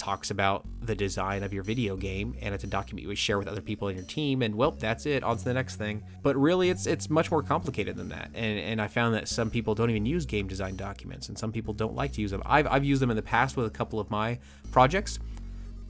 talks 0.02 0.32
about 0.32 0.66
the 0.80 0.96
design 0.96 1.44
of 1.44 1.52
your 1.52 1.62
video 1.62 1.96
game 1.96 2.34
and 2.42 2.52
it's 2.52 2.64
a 2.64 2.66
document 2.66 3.02
you 3.02 3.08
would 3.08 3.16
share 3.16 3.38
with 3.38 3.46
other 3.46 3.60
people 3.60 3.86
in 3.86 3.94
your 3.94 4.04
team 4.04 4.42
and 4.42 4.52
well 4.52 4.72
that's 4.72 5.06
it 5.06 5.22
on 5.22 5.36
to 5.36 5.44
the 5.44 5.54
next 5.54 5.76
thing 5.76 6.02
but 6.22 6.34
really 6.36 6.70
it's 6.70 6.88
it's 6.88 7.08
much 7.08 7.30
more 7.30 7.40
complicated 7.40 7.96
than 7.96 8.08
that 8.08 8.28
and 8.34 8.58
and 8.58 8.82
i 8.82 8.88
found 8.88 9.14
that 9.14 9.28
some 9.28 9.48
people 9.48 9.76
don't 9.76 9.90
even 9.90 10.04
use 10.04 10.26
game 10.26 10.48
design 10.48 10.74
documents 10.74 11.28
and 11.28 11.38
some 11.38 11.52
people 11.52 11.72
don't 11.72 11.94
like 11.94 12.12
to 12.12 12.20
use 12.20 12.32
them 12.32 12.42
i've, 12.46 12.66
I've 12.66 12.84
used 12.84 13.00
them 13.00 13.10
in 13.10 13.16
the 13.16 13.22
past 13.22 13.56
with 13.56 13.66
a 13.66 13.70
couple 13.70 14.00
of 14.00 14.10
my 14.10 14.40
projects 14.72 15.20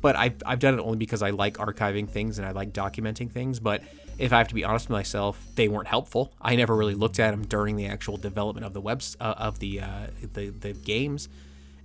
but 0.03 0.16
I've, 0.16 0.35
I've 0.44 0.59
done 0.59 0.75
it 0.75 0.83
only 0.83 0.98
because 0.98 1.22
I 1.22 1.31
like 1.31 1.59
archiving 1.59 2.09
things 2.09 2.38
and 2.38 2.46
I 2.46 2.51
like 2.51 2.72
documenting 2.72 3.31
things. 3.31 3.61
But 3.61 3.83
if 4.18 4.33
I 4.33 4.38
have 4.38 4.48
to 4.48 4.55
be 4.55 4.64
honest 4.64 4.87
with 4.87 4.96
myself, 4.96 5.40
they 5.55 5.68
weren't 5.68 5.87
helpful. 5.87 6.33
I 6.42 6.57
never 6.57 6.75
really 6.75 6.96
looked 6.96 7.20
at 7.20 7.31
them 7.31 7.44
during 7.44 7.77
the 7.77 7.87
actual 7.87 8.16
development 8.16 8.66
of 8.66 8.75
the 8.75 8.81
webs 8.81 9.16
uh, 9.20 9.35
of 9.38 9.61
the, 9.61 9.81
uh, 9.81 10.09
the 10.35 10.51
the 10.51 10.72
games, 10.72 11.29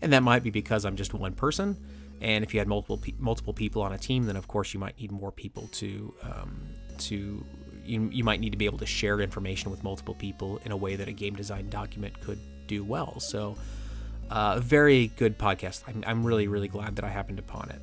and 0.01 0.11
that 0.13 0.23
might 0.23 0.43
be 0.43 0.49
because 0.49 0.83
I'm 0.83 0.95
just 0.95 1.13
one 1.13 1.33
person. 1.33 1.77
And 2.21 2.43
if 2.43 2.53
you 2.53 2.59
had 2.59 2.67
multiple 2.67 2.97
pe- 2.97 3.13
multiple 3.19 3.53
people 3.53 3.81
on 3.81 3.93
a 3.93 3.97
team, 3.97 4.25
then 4.25 4.35
of 4.35 4.47
course 4.47 4.73
you 4.73 4.79
might 4.79 4.99
need 4.99 5.11
more 5.11 5.31
people 5.31 5.67
to 5.73 6.13
um, 6.23 6.61
to 6.99 7.45
you, 7.85 8.09
you 8.11 8.23
might 8.23 8.39
need 8.39 8.51
to 8.51 8.57
be 8.57 8.65
able 8.65 8.79
to 8.79 8.85
share 8.85 9.19
information 9.21 9.71
with 9.71 9.83
multiple 9.83 10.15
people 10.15 10.59
in 10.65 10.71
a 10.71 10.77
way 10.77 10.95
that 10.95 11.07
a 11.07 11.13
game 11.13 11.35
design 11.35 11.69
document 11.69 12.19
could 12.21 12.39
do 12.67 12.83
well. 12.83 13.19
So, 13.19 13.55
uh, 14.29 14.59
very 14.59 15.07
good 15.15 15.37
podcast. 15.37 15.83
I'm, 15.87 16.03
I'm 16.05 16.25
really 16.25 16.47
really 16.47 16.67
glad 16.67 16.95
that 16.97 17.05
I 17.05 17.09
happened 17.09 17.39
upon 17.39 17.69
it. 17.69 17.81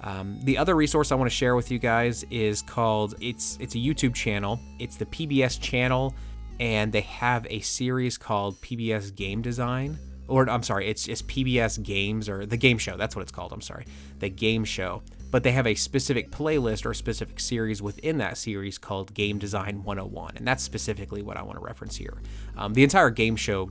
Um, 0.00 0.38
the 0.44 0.58
other 0.58 0.76
resource 0.76 1.10
I 1.10 1.16
want 1.16 1.30
to 1.30 1.36
share 1.36 1.56
with 1.56 1.70
you 1.70 1.78
guys 1.78 2.24
is 2.30 2.62
called 2.62 3.14
it's 3.20 3.56
it's 3.60 3.74
a 3.74 3.78
YouTube 3.78 4.14
channel. 4.14 4.60
It's 4.78 4.96
the 4.96 5.06
PBS 5.06 5.60
channel, 5.60 6.14
and 6.60 6.92
they 6.92 7.00
have 7.02 7.46
a 7.48 7.60
series 7.60 8.18
called 8.18 8.60
PBS 8.60 9.14
Game 9.14 9.40
Design 9.42 9.98
or 10.28 10.48
I'm 10.48 10.62
sorry, 10.62 10.88
it's 10.88 11.08
it's 11.08 11.22
PBS 11.22 11.82
Games 11.82 12.28
or 12.28 12.46
the 12.46 12.56
Game 12.56 12.78
Show. 12.78 12.96
That's 12.96 13.16
what 13.16 13.22
it's 13.22 13.32
called. 13.32 13.52
I'm 13.52 13.60
sorry, 13.60 13.86
the 14.18 14.28
Game 14.28 14.64
Show. 14.64 15.02
But 15.30 15.42
they 15.42 15.52
have 15.52 15.66
a 15.66 15.74
specific 15.74 16.30
playlist 16.30 16.86
or 16.86 16.94
specific 16.94 17.38
series 17.38 17.82
within 17.82 18.16
that 18.18 18.38
series 18.38 18.78
called 18.78 19.12
Game 19.12 19.38
Design 19.38 19.84
101, 19.84 20.36
and 20.36 20.46
that's 20.46 20.62
specifically 20.62 21.20
what 21.20 21.36
I 21.36 21.42
want 21.42 21.58
to 21.58 21.64
reference 21.64 21.96
here. 21.96 22.14
Um, 22.56 22.72
the 22.72 22.82
entire 22.82 23.10
Game 23.10 23.36
Show 23.36 23.70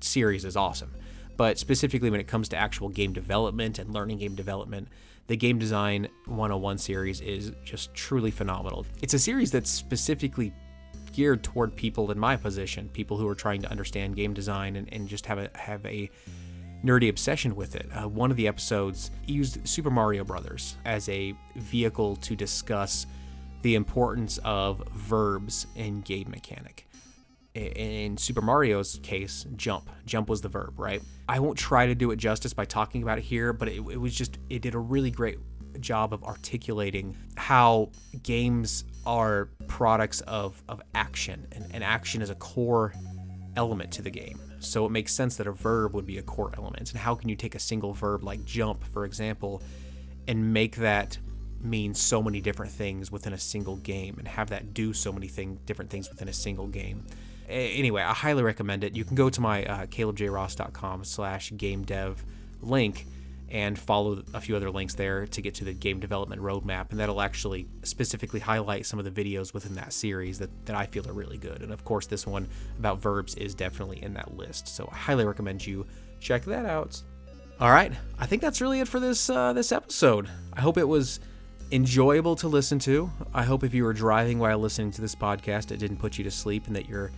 series 0.00 0.44
is 0.44 0.56
awesome, 0.56 0.94
but 1.36 1.58
specifically 1.58 2.10
when 2.10 2.20
it 2.20 2.28
comes 2.28 2.48
to 2.50 2.56
actual 2.56 2.88
game 2.88 3.12
development 3.12 3.80
and 3.80 3.92
learning 3.92 4.18
game 4.18 4.36
development, 4.36 4.88
the 5.26 5.36
Game 5.36 5.58
Design 5.58 6.08
101 6.26 6.78
series 6.78 7.20
is 7.20 7.52
just 7.64 7.94
truly 7.94 8.30
phenomenal. 8.30 8.84
It's 9.00 9.14
a 9.14 9.18
series 9.18 9.50
that's 9.50 9.70
specifically 9.70 10.52
geared 11.12 11.42
toward 11.42 11.74
people 11.76 12.10
in 12.10 12.18
my 12.18 12.36
position, 12.36 12.88
people 12.88 13.16
who 13.16 13.28
are 13.28 13.34
trying 13.34 13.62
to 13.62 13.70
understand 13.70 14.16
game 14.16 14.34
design 14.34 14.76
and, 14.76 14.92
and 14.92 15.08
just 15.08 15.26
have 15.26 15.38
a 15.38 15.50
have 15.54 15.84
a 15.86 16.10
nerdy 16.84 17.08
obsession 17.08 17.54
with 17.54 17.76
it. 17.76 17.86
Uh, 17.94 18.08
one 18.08 18.30
of 18.30 18.36
the 18.36 18.48
episodes 18.48 19.10
used 19.26 19.66
Super 19.68 19.90
Mario 19.90 20.24
Brothers 20.24 20.76
as 20.84 21.08
a 21.08 21.34
vehicle 21.56 22.16
to 22.16 22.34
discuss 22.34 23.06
the 23.62 23.76
importance 23.76 24.38
of 24.44 24.82
verbs 24.88 25.66
in 25.76 26.00
game 26.00 26.30
mechanic. 26.30 26.88
In 27.54 28.16
Super 28.16 28.40
Mario's 28.40 28.98
case, 29.02 29.46
jump. 29.56 29.90
Jump 30.06 30.28
was 30.28 30.40
the 30.40 30.48
verb, 30.48 30.80
right? 30.80 31.02
I 31.28 31.38
won't 31.38 31.58
try 31.58 31.86
to 31.86 31.94
do 31.94 32.10
it 32.10 32.16
justice 32.16 32.54
by 32.54 32.64
talking 32.64 33.02
about 33.02 33.18
it 33.18 33.24
here, 33.24 33.52
but 33.52 33.68
it, 33.68 33.76
it 33.76 34.00
was 34.00 34.14
just, 34.14 34.38
it 34.48 34.62
did 34.62 34.74
a 34.74 34.78
really 34.78 35.10
great 35.10 35.38
job 35.78 36.12
of 36.12 36.24
articulating 36.24 37.16
how 37.36 37.90
games 38.22 38.84
are 39.06 39.48
products 39.66 40.20
of, 40.22 40.62
of 40.68 40.80
action, 40.94 41.46
and, 41.52 41.66
and 41.72 41.84
action 41.84 42.22
is 42.22 42.30
a 42.30 42.34
core 42.34 42.94
element 43.56 43.92
to 43.92 44.02
the 44.02 44.10
game. 44.10 44.40
So 44.60 44.86
it 44.86 44.90
makes 44.90 45.12
sense 45.12 45.36
that 45.36 45.46
a 45.46 45.52
verb 45.52 45.94
would 45.94 46.06
be 46.06 46.18
a 46.18 46.22
core 46.22 46.52
element. 46.56 46.90
And 46.90 47.00
how 47.00 47.14
can 47.14 47.28
you 47.28 47.36
take 47.36 47.54
a 47.54 47.58
single 47.58 47.92
verb 47.92 48.22
like 48.22 48.44
jump, 48.44 48.84
for 48.84 49.04
example, 49.04 49.62
and 50.28 50.52
make 50.52 50.76
that 50.76 51.18
mean 51.60 51.94
so 51.94 52.22
many 52.22 52.40
different 52.40 52.72
things 52.72 53.10
within 53.10 53.32
a 53.32 53.38
single 53.38 53.76
game 53.76 54.16
and 54.18 54.26
have 54.26 54.50
that 54.50 54.74
do 54.74 54.92
so 54.92 55.12
many 55.12 55.28
thing, 55.28 55.58
different 55.66 55.90
things 55.90 56.08
within 56.08 56.28
a 56.28 56.32
single 56.32 56.68
game? 56.68 57.04
Anyway, 57.48 58.02
I 58.02 58.14
highly 58.14 58.42
recommend 58.42 58.84
it. 58.84 58.96
You 58.96 59.04
can 59.04 59.16
go 59.16 59.28
to 59.28 59.40
my 59.40 59.64
uh, 59.64 59.86
calebjross.com 59.86 61.04
slash 61.04 61.52
game 61.56 61.82
dev 61.82 62.24
link 62.62 63.06
and 63.52 63.78
follow 63.78 64.22
a 64.32 64.40
few 64.40 64.56
other 64.56 64.70
links 64.70 64.94
there 64.94 65.26
to 65.26 65.42
get 65.42 65.54
to 65.54 65.64
the 65.64 65.74
game 65.74 66.00
development 66.00 66.40
roadmap. 66.40 66.90
And 66.90 66.98
that'll 66.98 67.20
actually 67.20 67.68
specifically 67.82 68.40
highlight 68.40 68.86
some 68.86 68.98
of 68.98 69.04
the 69.04 69.10
videos 69.10 69.52
within 69.52 69.74
that 69.74 69.92
series 69.92 70.38
that, 70.38 70.48
that 70.64 70.74
I 70.74 70.86
feel 70.86 71.06
are 71.06 71.12
really 71.12 71.36
good. 71.36 71.60
And 71.60 71.70
of 71.70 71.84
course, 71.84 72.06
this 72.06 72.26
one 72.26 72.48
about 72.78 72.98
verbs 72.98 73.34
is 73.34 73.54
definitely 73.54 74.02
in 74.02 74.14
that 74.14 74.34
list. 74.38 74.68
So 74.68 74.88
I 74.90 74.96
highly 74.96 75.26
recommend 75.26 75.64
you 75.66 75.86
check 76.18 76.46
that 76.46 76.64
out. 76.64 77.00
All 77.60 77.70
right, 77.70 77.92
I 78.18 78.24
think 78.24 78.40
that's 78.40 78.62
really 78.62 78.80
it 78.80 78.88
for 78.88 78.98
this 78.98 79.28
uh, 79.28 79.52
this 79.52 79.70
episode. 79.70 80.28
I 80.54 80.62
hope 80.62 80.78
it 80.78 80.88
was 80.88 81.20
enjoyable 81.70 82.34
to 82.36 82.48
listen 82.48 82.78
to. 82.80 83.10
I 83.34 83.42
hope 83.42 83.64
if 83.64 83.74
you 83.74 83.84
were 83.84 83.92
driving 83.92 84.38
while 84.38 84.58
listening 84.58 84.90
to 84.92 85.02
this 85.02 85.14
podcast, 85.14 85.70
it 85.70 85.76
didn't 85.76 85.98
put 85.98 86.16
you 86.16 86.24
to 86.24 86.30
sleep 86.30 86.66
and 86.66 86.74
that 86.74 86.88
you're 86.88 87.12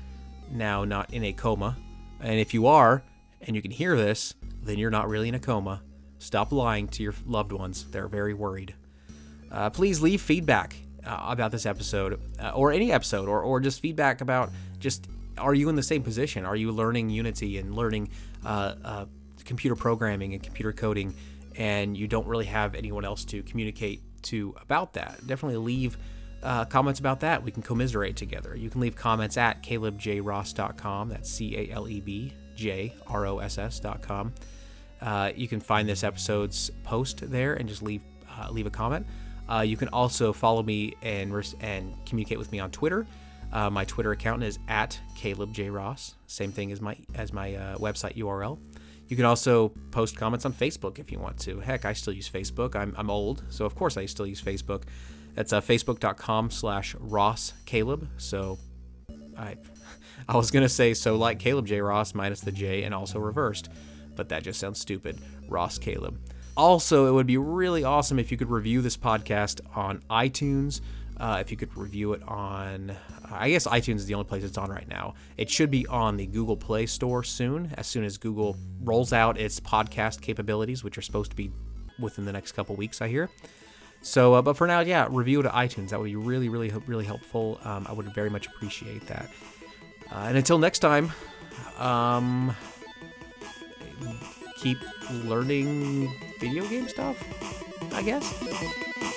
now 0.51 0.85
not 0.85 1.15
in 1.15 1.25
a 1.25 1.33
coma. 1.33 1.77
And 2.21 2.41
if 2.41 2.53
you 2.53 2.67
are, 2.67 3.05
and 3.43 3.55
you 3.55 3.63
can 3.63 3.71
hear 3.71 3.97
this, 3.97 4.35
then 4.63 4.79
you're 4.79 4.91
not 4.91 5.09
really 5.09 5.29
in 5.29 5.35
a 5.35 5.41
coma 5.41 5.81
Stop 6.25 6.53
lying 6.53 6.89
to 6.89 7.03
your 7.03 7.13
loved 7.27 7.53
ones. 7.53 7.85
They're 7.91 8.09
very 8.09 8.33
worried. 8.33 8.75
Uh, 9.53 9.69
please 9.69 10.01
leave 10.01 10.23
feedback 10.23 10.75
uh, 11.05 11.19
about 11.23 11.53
this 11.53 11.67
episode 11.67 12.19
uh, 12.43 12.53
or 12.55 12.73
any 12.73 12.91
episode 12.91 13.29
or, 13.29 13.43
or 13.43 13.61
just 13.61 13.81
feedback 13.81 14.23
about 14.23 14.51
just 14.79 15.07
are 15.37 15.53
you 15.53 15.69
in 15.69 15.77
the 15.77 15.83
same 15.83 16.03
position? 16.03 16.47
Are 16.47 16.57
you 16.57 16.73
learning 16.73 17.11
Unity 17.11 17.59
and 17.59 17.75
learning 17.75 18.09
uh, 18.43 18.75
uh, 18.83 19.05
computer 19.45 19.77
programming 19.77 20.33
and 20.33 20.43
computer 20.43 20.73
coding 20.73 21.15
and 21.57 21.95
you 21.95 22.09
don't 22.09 22.27
really 22.27 22.47
have 22.47 22.75
anyone 22.75 23.05
else 23.05 23.27
to 23.27 23.43
communicate 23.43 24.01
to 24.23 24.55
about 24.63 24.95
that? 24.95 25.27
Definitely 25.27 25.59
leave 25.59 25.99
uh, 26.43 26.65
comments 26.65 27.01
about 27.01 27.21
that. 27.21 27.43
We 27.43 27.51
can 27.51 27.63
commiserate 27.63 28.17
together. 28.17 28.57
You 28.57 28.71
can 28.71 28.81
leave 28.81 28.97
comments 28.97 29.37
at 29.37 29.63
calebjross.com. 29.63 31.11
That's 31.11 31.31
C 31.31 31.55
A 31.55 31.71
L 31.71 31.87
E 31.87 32.01
B 32.01 32.33
J 32.57 32.95
R 33.09 33.27
O 33.27 33.41
S 33.41 33.59
S.com. 33.59 34.33
Uh, 35.05 35.31
you 35.37 35.47
can 35.47 35.61
find 35.61 35.87
this 35.87 36.03
episode's 36.03 36.71
post 36.83 37.31
there 37.31 37.55
and 37.55 37.69
just 37.69 37.83
leave 37.83 38.03
uh, 38.39 38.51
leave 38.51 38.67
a 38.67 38.71
comment. 38.71 39.07
Uh, 39.49 39.61
you 39.61 39.77
can 39.77 39.89
also 39.89 40.33
follow 40.33 40.63
me 40.63 40.95
and 41.03 41.33
and 41.61 41.95
communicate 42.07 42.39
with 42.39 42.51
me 42.51 42.59
on 42.59 42.71
Twitter. 42.71 43.07
Uh, 43.53 43.71
my 43.71 43.85
Twitter 43.85 44.13
account 44.13 44.43
is 44.43 44.59
at 44.67 44.99
Caleb 45.15 45.53
J 45.53 45.69
Ross. 45.69 46.15
Same 46.27 46.51
thing 46.51 46.73
as 46.73 46.81
my 46.81 46.97
as 47.15 47.33
my 47.33 47.55
uh, 47.55 47.77
website 47.77 48.17
URL. 48.17 48.59
You 49.07 49.17
can 49.17 49.27
also 49.27 49.69
post 49.91 50.17
comments 50.17 50.47
on 50.47 50.55
Facebook 50.55 50.99
if 50.99 51.13
you 51.13 51.19
want 51.19 51.39
to. 51.41 51.61
Heck, 51.61 51.85
I 51.85 51.93
still 51.93 52.15
use 52.15 52.29
Facebook. 52.29 52.75
I'm, 52.75 52.95
I'm 52.97 53.11
old, 53.11 53.45
so 53.51 53.67
of 53.67 53.75
course 53.75 53.99
I 53.99 54.07
still 54.07 54.27
use 54.27 54.41
Facebook. 54.41 54.85
That's 55.35 55.53
uh, 55.53 55.61
facebook.com 55.61 56.51
slash 56.51 56.95
Ross 56.99 57.53
Caleb. 57.67 58.09
So 58.17 58.59
I 59.37 59.57
I 60.29 60.37
was 60.37 60.51
gonna 60.51 60.69
say 60.69 60.95
so 60.95 61.17
like 61.17 61.39
Caleb 61.39 61.67
J 61.67 61.83
Ross 61.83 62.15
minus 62.15 62.41
the 62.41 62.53
J 62.53 62.85
and 62.85 62.95
also 62.95 63.19
reversed 63.19 63.69
but 64.17 64.29
that 64.29 64.43
just 64.43 64.61
sounds 64.61 64.81
stupid. 64.81 65.19
Ross 65.49 65.79
Caleb. 65.79 66.19
Also, 66.57 67.07
it 67.07 67.13
would 67.13 67.27
be 67.27 67.37
really 67.37 67.83
awesome 67.85 68.19
if 68.19 68.31
you 68.31 68.37
could 68.37 68.51
review 68.51 68.81
this 68.81 68.97
podcast 68.97 69.61
on 69.75 70.01
iTunes. 70.11 70.81
Uh, 71.17 71.39
if 71.41 71.51
you 71.51 71.57
could 71.57 71.77
review 71.77 72.13
it 72.13 72.23
on, 72.29 72.95
I 73.31 73.51
guess 73.51 73.67
iTunes 73.67 73.97
is 73.97 74.07
the 74.07 74.15
only 74.15 74.27
place 74.27 74.43
it's 74.43 74.59
on 74.59 74.71
right 74.71 74.89
now. 74.89 75.15
It 75.37 75.49
should 75.49 75.71
be 75.71 75.87
on 75.87 76.17
the 76.17 76.27
Google 76.27 76.57
Play 76.57 76.87
Store 76.87 77.23
soon, 77.23 77.73
as 77.77 77.87
soon 77.87 78.05
as 78.05 78.19
Google 78.19 78.57
rolls 78.83 79.13
out 79.13 79.39
its 79.39 79.61
podcast 79.61 80.21
capabilities, 80.21 80.83
which 80.83 80.99
are 80.99 81.03
supposed 81.03 81.31
to 81.31 81.37
be 81.37 81.53
within 81.99 82.25
the 82.25 82.33
next 82.33 82.53
couple 82.53 82.75
weeks, 82.75 83.01
I 83.01 83.09
hear. 83.09 83.31
So, 84.03 84.35
uh, 84.35 84.43
but 84.43 84.57
for 84.57 84.67
now, 84.67 84.81
yeah, 84.81 85.09
review 85.11 85.41
it 85.41 85.45
to 85.45 85.49
iTunes. 85.51 85.91
That 85.91 85.99
would 85.99 86.07
be 86.07 86.17
really, 86.17 86.49
really, 86.49 86.71
really 86.87 87.07
helpful. 87.07 87.59
Um, 87.65 87.87
I 87.89 87.93
would 87.93 88.13
very 88.15 88.29
much 88.29 88.47
appreciate 88.49 89.07
that. 89.07 89.31
Uh, 90.13 90.27
and 90.29 90.37
until 90.37 90.59
next 90.59 90.81
time, 90.81 91.13
um, 91.79 92.55
keep 94.57 94.79
learning 95.25 96.11
video 96.41 96.67
game 96.67 96.89
stuff, 96.89 97.17
I 97.93 98.03
guess. 98.03 99.14